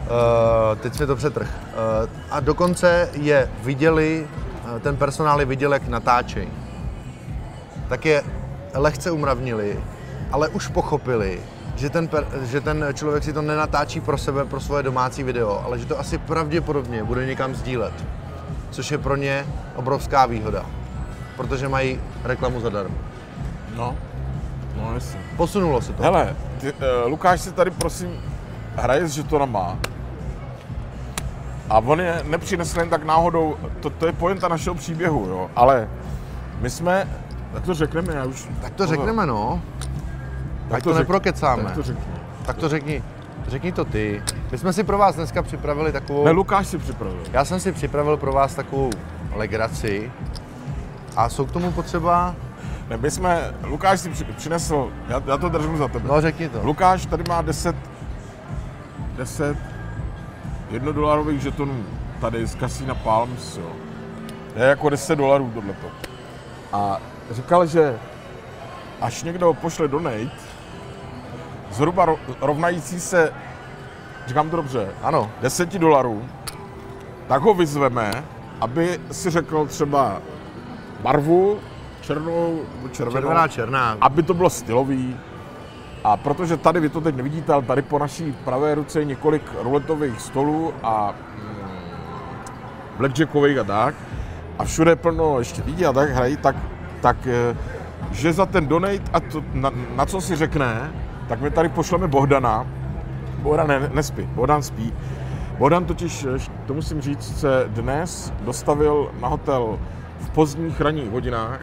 Uh, 0.03 0.79
teď 0.79 0.95
jsme 0.95 1.05
to 1.05 1.15
přetrh. 1.15 1.47
Uh, 1.47 2.09
a 2.31 2.39
dokonce 2.39 3.09
je 3.13 3.51
viděli, 3.63 4.27
uh, 4.73 4.79
ten 4.79 4.97
personál 4.97 5.39
je 5.39 5.45
viděl, 5.45 5.73
jak 5.73 5.87
natáčejí. 5.87 6.49
Tak 7.89 8.05
je 8.05 8.23
lehce 8.73 9.11
umravnili, 9.11 9.79
ale 10.31 10.49
už 10.49 10.67
pochopili, 10.67 11.41
že 11.75 11.89
ten, 11.89 12.07
per, 12.07 12.27
že 12.43 12.61
ten 12.61 12.85
člověk 12.93 13.23
si 13.23 13.33
to 13.33 13.41
nenatáčí 13.41 14.01
pro 14.01 14.17
sebe, 14.17 14.45
pro 14.45 14.59
svoje 14.59 14.83
domácí 14.83 15.23
video, 15.23 15.63
ale 15.65 15.79
že 15.79 15.85
to 15.85 15.99
asi 15.99 16.17
pravděpodobně 16.17 17.03
bude 17.03 17.25
někam 17.25 17.55
sdílet. 17.55 17.93
Což 18.71 18.91
je 18.91 18.97
pro 18.97 19.15
ně 19.15 19.45
obrovská 19.75 20.25
výhoda, 20.25 20.65
protože 21.37 21.69
mají 21.69 21.99
reklamu 22.23 22.59
zadarmo. 22.59 22.95
No, 23.75 23.97
no 24.77 24.93
jasně. 24.93 25.19
Posunulo 25.37 25.81
se 25.81 25.93
to. 25.93 26.03
Hele, 26.03 26.35
ty, 26.61 26.73
uh, 26.73 26.79
Lukáš 27.05 27.41
si 27.41 27.51
tady 27.51 27.71
prosím 27.71 28.21
hraje 28.75 29.07
s 29.07 29.11
žetonama 29.11 29.77
a 31.69 31.77
on 31.77 32.01
je 32.01 32.21
nepřinesl 32.23 32.79
jen 32.79 32.89
tak 32.89 33.03
náhodou, 33.03 33.55
to, 33.79 33.89
to 33.89 34.05
je 34.05 34.13
pointa 34.13 34.47
našeho 34.47 34.75
příběhu, 34.75 35.25
jo, 35.29 35.49
ale 35.55 35.89
my 36.59 36.69
jsme, 36.69 37.07
tak 37.53 37.63
to 37.63 37.73
řekneme, 37.73 38.13
já 38.13 38.25
už... 38.25 38.47
Tak 38.61 38.73
to 38.73 38.87
řekneme, 38.87 39.25
no. 39.25 39.61
Tak 40.69 40.77
Ať 40.77 40.83
to 40.83 40.93
řek- 40.93 40.97
neprokecáme. 40.97 41.63
Tak 41.63 41.73
to 41.73 41.83
řekni. 41.83 42.03
Tak 42.45 42.57
to 42.57 42.69
řekni. 42.69 43.03
Řekni 43.47 43.71
to 43.71 43.85
ty. 43.85 44.23
My 44.51 44.57
jsme 44.57 44.73
si 44.73 44.83
pro 44.83 44.97
vás 44.97 45.15
dneska 45.15 45.43
připravili 45.43 45.91
takovou... 45.91 46.25
Ne, 46.25 46.31
Lukáš 46.31 46.67
si 46.67 46.77
připravil. 46.77 47.23
Já 47.33 47.45
jsem 47.45 47.59
si 47.59 47.71
připravil 47.71 48.17
pro 48.17 48.33
vás 48.33 48.55
takovou 48.55 48.89
legraci. 49.35 50.11
A 51.15 51.29
jsou 51.29 51.45
k 51.45 51.51
tomu 51.51 51.71
potřeba... 51.71 52.35
Ne, 52.89 52.97
my 52.97 53.11
jsme, 53.11 53.53
Lukáš 53.63 53.99
si 53.99 54.09
při, 54.09 54.23
přinesl, 54.23 54.91
já, 55.07 55.23
já 55.25 55.37
to 55.37 55.49
držím 55.49 55.77
za 55.77 55.87
tebe. 55.87 56.07
No 56.07 56.21
řekni 56.21 56.49
to. 56.49 56.59
Lukáš 56.63 57.05
tady 57.05 57.23
má 57.29 57.41
10, 57.41 57.75
10 59.17 59.57
jednodolarových 60.73 61.41
žetonů 61.41 61.85
tady 62.21 62.45
z 62.47 62.55
kasína 62.55 62.95
Palms, 62.95 63.57
jo. 63.57 63.71
Je 64.55 64.63
jako 64.65 64.89
10 64.89 65.15
dolarů 65.15 65.51
tohleto. 65.53 65.87
A 66.73 66.97
říkal, 67.31 67.65
že 67.65 67.99
až 69.01 69.23
někdo 69.23 69.53
pošle 69.53 69.87
donate, 69.87 70.29
zhruba 71.71 72.05
ro, 72.05 72.15
rovnající 72.41 72.99
se, 72.99 73.33
říkám 74.27 74.49
to 74.49 74.55
dobře, 74.55 74.87
Ano. 75.03 75.31
10 75.41 75.73
dolarů, 75.77 76.23
tak 77.27 77.41
ho 77.41 77.53
vyzveme, 77.53 78.11
aby 78.61 78.99
si 79.11 79.29
řekl 79.29 79.65
třeba 79.65 80.21
barvu, 81.01 81.59
černou, 82.01 82.61
nebo 82.75 82.89
červenou, 82.89 83.21
Červená, 83.21 83.47
černá. 83.47 83.97
aby 84.01 84.23
to 84.23 84.33
bylo 84.33 84.49
stylový. 84.49 85.17
A 86.03 86.17
protože 86.17 86.57
tady, 86.57 86.79
vy 86.79 86.89
to 86.89 87.01
teď 87.01 87.15
nevidíte, 87.15 87.53
ale 87.53 87.61
tady 87.61 87.81
po 87.81 87.99
naší 87.99 88.31
pravé 88.31 88.75
ruce 88.75 88.99
je 88.99 89.05
několik 89.05 89.43
ruletových 89.61 90.21
stolů 90.21 90.73
a 90.83 91.13
mm, 91.37 91.67
blackjackových 92.97 93.57
a 93.57 93.63
tak. 93.63 93.95
A 94.59 94.63
všude 94.63 94.95
plno 94.95 95.39
ještě 95.39 95.61
lidí 95.65 95.85
a 95.85 95.93
tak 95.93 96.09
hrají, 96.09 96.37
tak, 96.37 96.55
tak 97.01 97.27
eh, 97.27 97.57
že 98.11 98.33
za 98.33 98.45
ten 98.45 98.67
donate 98.67 99.03
a 99.13 99.19
to, 99.19 99.43
na, 99.53 99.71
na, 99.95 100.05
co 100.05 100.21
si 100.21 100.35
řekne, 100.35 100.91
tak 101.27 101.41
my 101.41 101.51
tady 101.51 101.69
pošleme 101.69 102.07
Bohdana. 102.07 102.67
Bohdan 103.37 103.67
ne, 103.67 103.89
nespí, 103.93 104.21
Bohdan 104.21 104.63
spí. 104.63 104.93
Bohdan 105.57 105.85
totiž, 105.85 106.25
eh, 106.25 106.51
to 106.65 106.73
musím 106.73 107.01
říct, 107.01 107.39
se 107.39 107.63
dnes 107.67 108.33
dostavil 108.41 109.11
na 109.21 109.27
hotel 109.27 109.79
v 110.19 110.29
pozdních 110.29 110.81
ranních 110.81 111.11
hodinách 111.11 111.59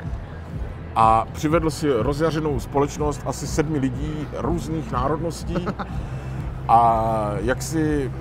a 0.96 1.26
přivedl 1.33 1.70
si 1.70 1.92
rozjařenou 1.92 2.61
společnost 2.61 3.22
asi 3.26 3.46
sedmi 3.46 3.79
lidí 3.79 4.29
různých 4.37 4.92
národností 4.92 5.66
a 6.68 7.33
jaksi 7.40 8.12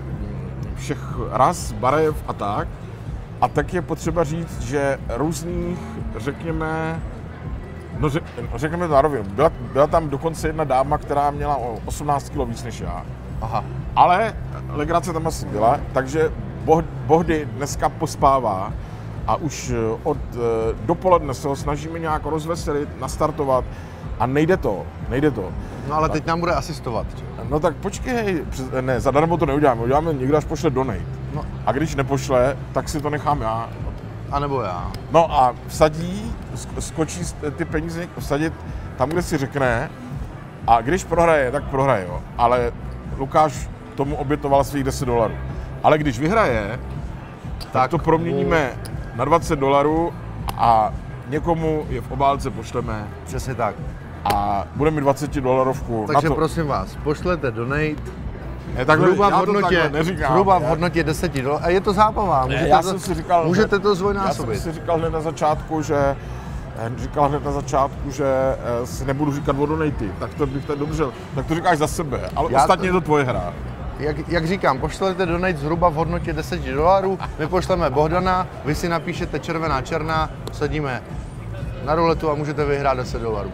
všech 0.76 1.00
ras, 1.32 1.72
barev 1.72 2.24
a 2.28 2.34
tak. 2.34 2.68
A 3.42 3.48
tak 3.48 3.74
je 3.74 3.82
potřeba 3.82 4.24
říct, 4.24 4.62
že 4.62 5.00
různých, 5.16 5.80
řekněme, 6.18 7.02
no 8.00 8.10
řek, 8.10 8.24
řekněme 8.56 8.88
to 8.88 8.94
na 8.94 9.02
rovinu, 9.02 9.24
byla, 9.24 9.52
byla 9.74 9.88
tam 9.88 10.10
dokonce 10.10 10.48
jedna 10.48 10.64
dáma, 10.64 10.98
která 10.98 11.32
měla 11.32 11.58
o 11.58 11.80
18 11.86 12.30
kg 12.30 12.38
víc 12.38 12.64
než 12.64 12.80
já. 12.80 13.06
Aha. 13.42 13.64
Ale 13.96 14.34
legrace 14.70 15.14
tam 15.14 15.28
asi 15.28 15.46
byla, 15.46 15.80
takže 15.94 16.32
Boh, 16.66 16.84
Bohdy 16.84 17.46
dneska 17.46 17.90
pospává 17.90 18.74
a 19.30 19.36
už 19.36 19.70
eh, 19.76 19.98
od 20.04 20.18
eh, 20.34 20.40
dopoledne 20.86 21.34
se 21.34 21.48
ho 21.48 21.56
snažíme 21.56 22.00
nějak 22.00 22.26
rozveselit, 22.26 22.90
nastartovat 23.02 23.66
a 24.20 24.26
nejde 24.26 24.58
to, 24.58 24.84
nejde 25.10 25.32
to. 25.32 25.50
No 25.90 25.96
ale 25.96 26.10
teď 26.10 26.26
nám 26.26 26.40
bude 26.40 26.52
asistovat. 26.54 27.06
No 27.50 27.60
tak 27.60 27.76
počkej, 27.76 28.44
přes- 28.50 28.70
ne, 28.82 29.00
zadarmo 29.00 29.38
to 29.38 29.46
neuděláme, 29.46 29.82
uděláme 29.82 30.14
někdo, 30.14 30.38
až 30.38 30.46
pošle 30.46 30.70
donate. 30.70 31.00
No. 31.36 31.46
A 31.66 31.72
když 31.72 31.96
nepošle, 31.96 32.58
tak 32.72 32.90
si 32.90 33.02
to 33.02 33.10
nechám 33.10 33.42
já. 33.42 33.70
A 34.32 34.40
nebo 34.40 34.62
já. 34.62 34.92
No 35.12 35.34
a 35.34 35.56
vsadí, 35.68 36.36
sk- 36.56 36.80
skočí 36.80 37.22
ty 37.56 37.66
peníze 37.66 38.08
vsadit 38.20 38.54
tam, 38.98 39.10
kde 39.10 39.22
si 39.22 39.38
řekne 39.38 39.92
a 40.68 40.82
když 40.82 41.04
prohraje, 41.04 41.52
tak 41.52 41.64
prohraje, 41.64 42.06
jo. 42.08 42.22
Ale 42.38 42.72
Lukáš 43.18 43.70
tomu 43.96 44.16
obětoval 44.16 44.64
svých 44.64 44.84
10 44.84 45.06
dolarů. 45.06 45.34
Ale 45.84 45.98
když 45.98 46.20
vyhraje, 46.20 46.80
tak, 47.60 47.72
tak 47.72 47.92
to 47.92 47.98
proměníme 47.98 48.72
na 49.20 49.26
20 49.26 49.60
dolarů 49.60 50.14
a 50.58 50.94
někomu 51.28 51.86
je 51.90 52.02
v 52.02 52.12
obálce 52.12 52.50
pošleme 52.50 53.08
Přesně 53.26 53.56
tak. 53.56 53.76
a 54.34 54.64
bude 54.76 54.92
mi 54.92 55.02
20 55.02 55.32
dolarovku 55.42 56.04
Takže 56.08 56.28
na 56.28 56.30
to. 56.30 56.36
prosím 56.36 56.68
vás, 56.68 56.96
pošlete 57.04 57.52
donate 57.52 57.96
ne, 58.76 58.86
takhle, 58.86 59.08
zhruba 59.08 59.28
v 59.28 59.32
já 59.32 59.38
hodnotě, 59.38 59.90
neříkám. 59.94 60.32
zhruba 60.32 60.60
v 60.60 60.62
já- 60.64 60.70
hodnotě 60.70 61.04
10 61.04 61.42
dolarů. 61.42 61.64
A 61.66 61.70
je 61.70 61.82
to 61.82 61.94
zábava. 61.94 62.46
Můžete, 62.46 62.68
já 62.68 62.82
to, 62.82 62.88
jsem 62.88 63.00
si 63.00 63.14
říkal, 63.14 63.46
můžete 63.48 63.76
hned- 63.76 63.82
to 63.82 63.90
Já 63.90 63.96
zvojnásobit. 63.96 64.60
jsem 64.60 64.74
si 64.74 64.80
říkal 64.80 64.98
hned 64.98 65.10
na 65.10 65.22
začátku, 65.22 65.82
že 65.82 66.16
eh, 66.78 66.92
říkal 66.98 67.30
hned 67.30 67.46
na 67.46 67.52
začátku, 67.52 68.12
že 68.12 68.26
eh, 68.84 68.88
si 68.88 69.06
nebudu 69.06 69.32
říkat 69.34 69.56
o 69.60 69.66
donaty, 69.66 70.12
tak 70.20 70.34
to 70.34 70.46
bych 70.48 70.66
tak 70.66 70.78
dobře, 70.80 71.04
tak 71.36 71.46
to 71.46 71.56
říkáš 71.56 71.78
za 71.78 71.88
sebe, 71.88 72.30
ale 72.36 72.52
Já 72.52 72.60
ostatně 72.62 72.82
to- 72.82 72.86
je 72.86 72.92
to 72.92 73.02
tvoje 73.02 73.24
hra. 73.24 73.54
Jak, 74.00 74.28
jak 74.30 74.48
říkám, 74.48 74.80
pošlete 74.80 75.26
donate 75.26 75.58
zhruba 75.58 75.90
v 75.90 75.94
hodnotě 75.94 76.34
10 76.34 76.62
dolarů, 76.62 77.20
my 77.40 77.48
pošleme 77.48 77.90
Bohdana, 77.90 78.48
vy 78.66 78.76
si 78.76 78.90
napíšete 78.90 79.40
červená 79.40 79.82
černá, 79.82 80.30
sadíme 80.52 81.04
na 81.86 81.96
ruletu 81.96 82.32
a 82.32 82.36
můžete 82.36 82.66
vyhrát 82.66 82.98
10 82.98 83.22
dolarů. 83.22 83.52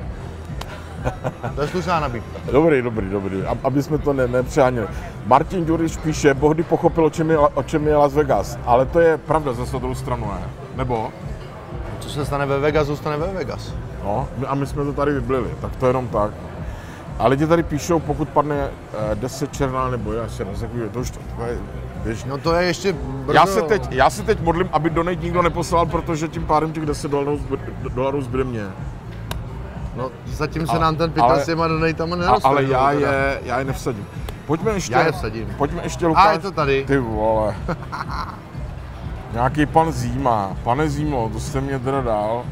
To 1.56 1.62
je 1.62 1.68
slušná 1.68 2.00
nabídka. 2.00 2.40
Dobrý, 2.52 2.82
dobrý, 2.82 3.10
dobrý, 3.10 3.42
ab- 3.42 3.58
aby 3.64 3.84
jsme 3.84 3.98
to 3.98 4.14
ne, 4.14 4.28
nepřeháněli. 4.28 4.88
Martin 5.26 5.66
Ďuriš 5.66 5.98
píše, 5.98 6.34
Bohdy 6.34 6.64
pochopil, 6.64 7.06
o 7.06 7.10
čem, 7.10 7.30
je, 7.32 7.38
o 7.38 7.64
čem 7.64 7.88
je 7.88 7.96
Las 7.96 8.14
Vegas, 8.14 8.58
ale 8.66 8.86
to 8.86 9.00
je 9.00 9.18
pravda 9.18 9.54
zase 9.54 9.78
druhou 9.78 9.96
stranu, 9.96 10.26
ne? 10.32 10.50
Nebo? 10.76 11.10
Co 12.00 12.10
se 12.10 12.26
stane 12.26 12.46
ve 12.46 12.60
Vegas, 12.60 12.88
zůstane 12.88 13.18
ve 13.18 13.28
Vegas. 13.28 13.74
No, 14.04 14.28
a 14.48 14.56
my 14.56 14.66
jsme 14.68 14.84
to 14.84 14.94
tady 14.94 15.14
vyblili, 15.14 15.50
tak 15.62 15.76
to 15.76 15.88
jenom 15.88 16.08
tak. 16.08 16.32
A 17.20 17.28
lidi 17.28 17.48
tady 17.48 17.64
píšou, 17.64 18.00
pokud 18.00 18.30
padne 18.30 18.56
eh, 19.12 19.16
10 19.16 19.54
černá 19.54 19.90
nebo 19.90 20.14
já 20.14 20.28
se 20.30 20.46
nezakuju, 20.46 20.90
to 20.90 21.00
už 21.00 21.12
to, 21.12 21.20
to 21.38 21.44
je. 21.44 21.58
No 22.28 22.38
to 22.38 22.54
je 22.56 22.66
ještě 22.68 22.94
brzo. 22.94 23.34
Já 23.34 23.46
se, 23.46 23.62
teď, 23.62 23.88
já 23.92 24.10
se 24.10 24.24
teď 24.24 24.42
modlím, 24.42 24.70
aby 24.72 24.90
donate 24.90 25.16
nikdo 25.24 25.42
neposlal, 25.42 25.86
protože 25.86 26.28
tím 26.28 26.46
pádem 26.46 26.72
těch 26.74 26.86
10 26.86 27.12
dolarů, 27.12 27.40
dolarů 27.94 28.22
zbyde 28.22 28.44
mě. 28.44 28.64
No 29.96 30.12
zatím 30.26 30.66
se 30.68 30.72
Ale- 30.72 30.80
nám 30.82 30.96
ten 30.96 31.14
ale- 31.20 31.42
s 31.42 31.46
těma 31.46 31.68
donatama 31.68 32.16
A, 32.16 32.20
nerostl. 32.20 32.48
ale 32.48 32.64
já 32.64 32.90
teda. 32.92 33.12
je, 33.12 33.40
já 33.44 33.60
je 33.60 33.66
nevsadím. 33.66 34.06
Pojďme 34.46 34.72
ještě, 34.72 34.94
Já 34.94 35.06
je 35.06 35.12
vsadím. 35.12 35.48
pojďme 35.58 35.84
ještě 35.84 36.08
Lukáš. 36.08 36.28
A 36.28 36.32
je 36.32 36.40
to 36.40 36.52
tady. 36.52 36.84
Ty 36.88 36.98
vole. 36.98 37.56
Nějaký 39.34 39.66
pan 39.66 39.92
Zíma. 39.92 40.58
Pane 40.64 40.90
Zímo, 40.90 41.30
to 41.34 41.40
jste 41.40 41.62
mě 41.62 41.80
teda 41.80 42.02
dal. 42.02 42.44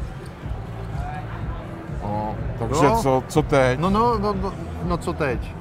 No, 2.04 2.34
takže 2.58 2.84
No. 2.84 2.96
co, 3.02 3.22
co 3.28 3.42
teď? 3.42 3.78
No, 3.78 3.90
no, 3.90 4.18
no, 4.18 4.34
no, 4.42 4.52
no 4.84 4.96
co 4.98 5.12
teď? 5.12 5.54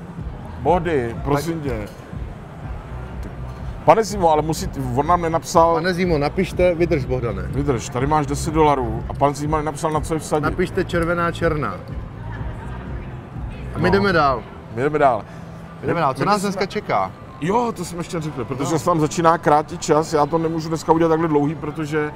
Body, 0.59 1.15
prosím 1.23 1.61
tě. 1.61 1.87
Pane 3.85 4.03
Zímo, 4.03 4.29
ale 4.31 4.41
musí, 4.41 4.69
on 4.95 5.07
nám 5.07 5.21
nenapsal, 5.21 5.73
Pane 5.75 5.93
Zimo, 5.93 6.17
napište, 6.17 6.75
vydrž 6.75 7.05
Bohdane. 7.05 7.41
vydrž, 7.41 7.89
tady 7.89 8.07
máš 8.07 8.25
10 8.25 8.53
dolarů 8.53 9.03
a 9.09 9.13
pan 9.13 9.35
Zíma 9.35 9.57
nenapsal, 9.57 9.91
na 9.91 9.99
co 9.99 10.13
je 10.13 10.19
vsadit. 10.19 10.43
Napište 10.43 10.85
červená 10.85 11.31
černá. 11.31 11.73
A 13.75 13.77
my 13.79 13.83
No. 13.83 13.89
jdeme 13.91 14.13
dál. 14.13 14.43
My 14.75 14.81
jdeme 14.81 14.99
dál. 14.99 15.23
Jdeme 15.83 15.99
dál. 15.99 16.13
Co 16.13 16.19
My 16.19 16.25
nás 16.25 16.41
jsme- 16.41 16.47
dneska 16.49 16.65
čeká? 16.65 17.11
Jo, 17.41 17.71
to 17.75 17.85
jsem 17.85 17.97
ještě 17.97 18.21
řekl, 18.21 18.45
protože 18.45 18.73
No. 18.73 18.79
se 18.79 18.85
tam 18.85 18.99
začíná 18.99 19.37
krátit 19.37 19.81
čas, 19.81 20.13
já 20.13 20.25
to 20.25 20.37
nemůžu 20.37 20.69
dneska 20.69 20.91
udělat 20.91 21.09
takhle 21.09 21.27
dlouhý, 21.27 21.55
protože 21.55 22.11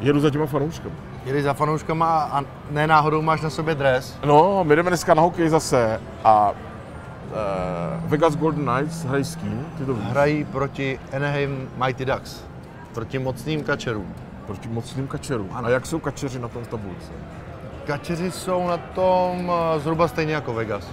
jedu 0.00 0.20
za 0.20 0.30
těma 0.30 0.46
fanouškama. 0.46 0.94
Jedeš 1.24 1.44
za 1.44 1.54
fanouškama 1.54 2.22
a 2.32 2.44
ne 2.70 2.86
náhodou 2.86 3.22
máš 3.22 3.40
na 3.40 3.50
sobě 3.50 3.74
dres. 3.74 4.18
No, 4.24 4.64
my 4.64 4.76
jdeme 4.76 4.90
dneska 4.90 5.14
na 5.14 5.22
hokej 5.22 5.48
zase 5.48 6.00
a 6.24 6.50
uh, 6.50 8.10
Vegas 8.10 8.36
Golden 8.36 8.64
Knights 8.64 9.04
hrají 9.04 9.24
s 9.24 9.36
kým? 9.36 9.66
Ty 9.78 9.84
to 9.84 9.94
víš? 9.94 10.04
Hrají 10.04 10.44
proti 10.44 11.00
Anaheim 11.16 11.68
Mighty 11.84 12.04
Ducks. 12.04 12.44
Proti 12.94 13.18
mocným 13.18 13.64
kačerům. 13.64 14.14
Proti 14.46 14.68
mocným 14.68 15.06
kačerům. 15.06 15.48
A 15.52 15.70
jak 15.70 15.86
jsou 15.86 15.98
kačeři 15.98 16.38
na 16.38 16.48
tom 16.48 16.64
tabulce? 16.64 17.12
Kačeři 17.86 18.30
jsou 18.30 18.66
na 18.66 18.76
tom 18.76 19.52
eh, 19.76 19.80
zhruba 19.80 20.08
stejně 20.08 20.34
jako 20.34 20.54
Vegas. 20.54 20.88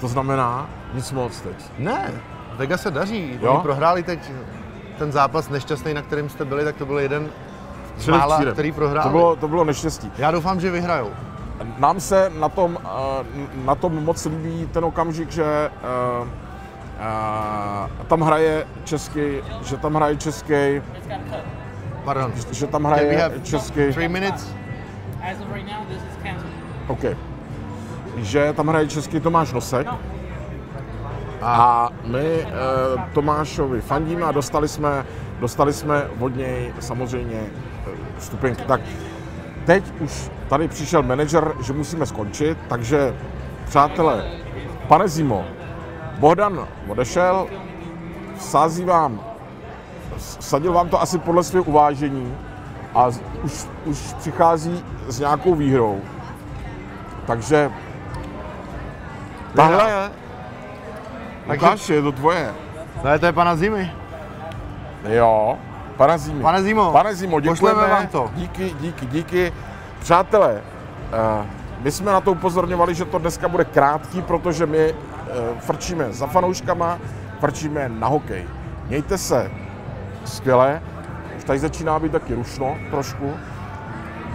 To 0.00 0.08
znamená 0.08 0.70
nic 0.94 1.12
moc 1.12 1.40
teď. 1.40 1.56
Ne, 1.78 2.12
Vegas 2.56 2.82
se 2.82 2.90
daří. 2.90 3.38
Jo? 3.42 3.52
Oni 3.52 3.62
prohráli 3.62 4.02
teď 4.02 4.30
ten 4.98 5.12
zápas 5.12 5.48
nešťastný, 5.48 5.94
na 5.94 6.02
kterým 6.02 6.28
jste 6.28 6.44
byli, 6.44 6.64
tak 6.64 6.76
to 6.76 6.86
byl 6.86 6.98
jeden. 6.98 7.28
Mála, 8.10 8.44
který 8.52 8.72
prohráli. 8.72 9.02
To 9.02 9.10
bylo, 9.10 9.36
to 9.36 9.48
bylo 9.48 9.64
neštěstí. 9.64 10.10
Já 10.18 10.30
doufám, 10.30 10.60
že 10.60 10.70
vyhrajou. 10.70 11.10
Nám 11.78 12.00
se 12.00 12.30
na 12.38 12.48
tom, 12.48 12.78
eh, 12.84 13.24
na 13.64 13.74
tom 13.74 14.04
moc 14.04 14.24
líbí 14.24 14.68
ten 14.72 14.84
okamžik, 14.84 15.30
že 15.30 15.44
eh, 15.44 15.70
eh, 16.98 18.04
tam 18.06 18.20
hraje 18.20 18.66
český, 18.84 19.20
že 19.62 19.76
tam 19.76 19.94
hraje 19.94 20.16
český, 20.16 20.82
Pardon. 22.04 22.32
že 22.50 22.66
tam 22.66 22.84
hraje 22.84 23.32
český, 23.42 23.92
three 23.92 24.08
minutes? 24.08 24.54
As 25.22 25.40
of 25.40 25.52
right 25.54 25.66
now, 25.66 25.86
this 25.88 25.96
is 25.96 26.16
canceled. 26.22 26.54
OK. 26.88 27.04
Že 28.16 28.52
tam 28.52 28.68
hraje 28.68 28.88
český 28.88 29.20
Tomáš 29.20 29.52
Nosek. 29.52 29.88
A 31.42 31.88
my 32.04 32.26
e, 32.26 32.46
Tomášovi 33.12 33.80
fandíme 33.80 34.22
a 34.22 34.32
dostali 34.32 34.68
jsme, 34.68 35.06
dostali 35.40 35.72
jsme 35.72 36.04
od 36.20 36.36
něj 36.36 36.72
samozřejmě 36.80 37.40
eh, 38.24 38.26
stupenky. 38.26 38.62
Tak 38.62 38.80
teď 39.64 39.84
už 40.00 40.30
tady 40.48 40.68
přišel 40.68 41.02
manažer, 41.02 41.52
že 41.62 41.72
musíme 41.72 42.06
skončit, 42.06 42.58
takže 42.68 43.16
přátelé, 43.64 44.24
pane 44.88 45.08
Zimo, 45.08 45.44
Bohdan 46.18 46.68
odešel, 46.88 47.46
sází 48.38 48.84
vám, 48.84 49.20
sadil 50.18 50.72
vám 50.72 50.88
to 50.88 51.02
asi 51.02 51.18
podle 51.18 51.44
svého 51.44 51.64
uvážení 51.64 52.34
a 52.94 53.06
už, 53.42 53.66
už 53.84 53.98
přichází 54.18 54.84
s 55.08 55.20
nějakou 55.20 55.54
výhrou. 55.54 56.00
Takže 57.26 57.70
tahle 59.56 59.90
je, 59.90 60.10
Takže- 61.46 61.66
Lukáš, 61.66 61.88
je 61.88 62.02
to 62.02 62.12
tvoje. 62.12 62.54
Ne, 63.04 63.18
to 63.18 63.26
je 63.26 63.32
pana 63.32 63.56
Zimy. 63.56 63.92
Jo, 65.08 65.58
pane 65.96 66.18
Zimo. 66.18 66.42
Pane 66.42 66.62
Zimo, 66.62 66.92
pane 66.92 67.14
Zimo, 67.14 67.40
děkujeme. 67.40 67.88
vám 67.88 68.06
to. 68.06 68.30
Díky, 68.34 68.74
díky, 68.80 69.06
díky. 69.06 69.52
Přátelé, 70.00 70.62
eh, 71.12 71.46
my 71.80 71.90
jsme 71.90 72.12
na 72.12 72.20
to 72.20 72.32
upozorňovali, 72.32 72.94
že 72.94 73.04
to 73.04 73.18
dneska 73.18 73.48
bude 73.48 73.64
krátký, 73.64 74.22
protože 74.22 74.66
my 74.66 74.78
eh, 74.78 74.94
frčíme 75.60 76.12
za 76.12 76.26
fanouškama, 76.26 76.98
frčíme 77.40 77.88
na 77.88 78.08
hokej. 78.08 78.44
Mějte 78.88 79.18
se 79.18 79.50
skvěle, 80.24 80.82
už 81.38 81.44
tady 81.44 81.58
začíná 81.58 81.98
být 81.98 82.12
taky 82.12 82.34
rušno 82.34 82.76
trošku. 82.90 83.32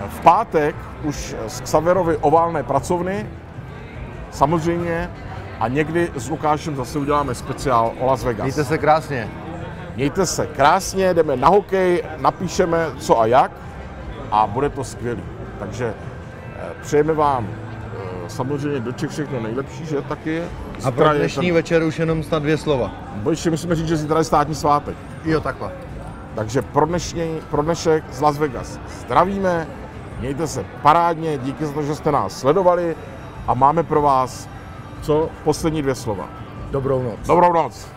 V 0.09 0.19
pátek 0.19 0.75
už 1.03 1.35
z 1.47 1.61
Xaverovy 1.61 2.17
oválné 2.17 2.63
pracovny, 2.63 3.29
samozřejmě, 4.31 5.09
a 5.59 5.67
někdy 5.67 6.11
s 6.15 6.29
Lukášem 6.29 6.75
zase 6.75 6.99
uděláme 6.99 7.35
speciál 7.35 7.91
o 7.99 8.05
Las 8.05 8.23
Vegas. 8.23 8.43
Mějte 8.43 8.63
se 8.63 8.77
krásně. 8.77 9.29
Mějte 9.95 10.25
se 10.25 10.47
krásně, 10.47 11.13
jdeme 11.13 11.35
na 11.35 11.47
hokej, 11.47 12.03
napíšeme 12.17 12.87
co 12.99 13.19
a 13.19 13.25
jak 13.25 13.51
a 14.31 14.47
bude 14.47 14.69
to 14.69 14.83
skvělý. 14.83 15.23
Takže 15.59 15.93
eh, 16.55 16.61
přejeme 16.81 17.13
vám 17.13 17.47
eh, 17.47 18.29
samozřejmě 18.29 18.79
do 18.79 18.91
Čech 18.91 19.09
všechno 19.09 19.39
nejlepší, 19.39 19.85
že 19.85 20.01
taky. 20.01 20.43
A 20.83 20.91
pro 20.91 21.09
dnešní 21.13 21.45
ten- 21.47 21.53
večer 21.55 21.83
už 21.83 21.99
jenom 21.99 22.23
snad 22.23 22.43
dvě 22.43 22.57
slova. 22.57 22.91
Bo 23.15 23.29
ještě 23.29 23.49
musíme 23.49 23.75
říct, 23.75 23.87
že 23.87 23.97
zítra 23.97 24.17
je 24.17 24.23
státní 24.23 24.55
svátek. 24.55 24.95
Jo, 25.25 25.41
takhle. 25.41 25.71
Takže 26.35 26.61
pro, 26.61 26.85
dnešní, 26.85 27.39
pro 27.49 27.61
dnešek 27.63 28.03
z 28.11 28.21
Las 28.21 28.37
Vegas 28.37 28.79
zdravíme, 28.99 29.67
mějte 30.19 30.47
se 30.47 30.65
parádně, 30.81 31.37
díky 31.37 31.65
za 31.65 31.73
to, 31.73 31.83
že 31.83 31.95
jste 31.95 32.11
nás 32.11 32.39
sledovali 32.39 32.95
a 33.47 33.53
máme 33.53 33.83
pro 33.83 34.01
vás 34.01 34.49
co? 35.01 35.29
Poslední 35.43 35.81
dvě 35.81 35.95
slova. 35.95 36.29
Dobrou 36.71 37.03
noc. 37.03 37.27
Dobrou 37.27 37.53
noc. 37.53 37.87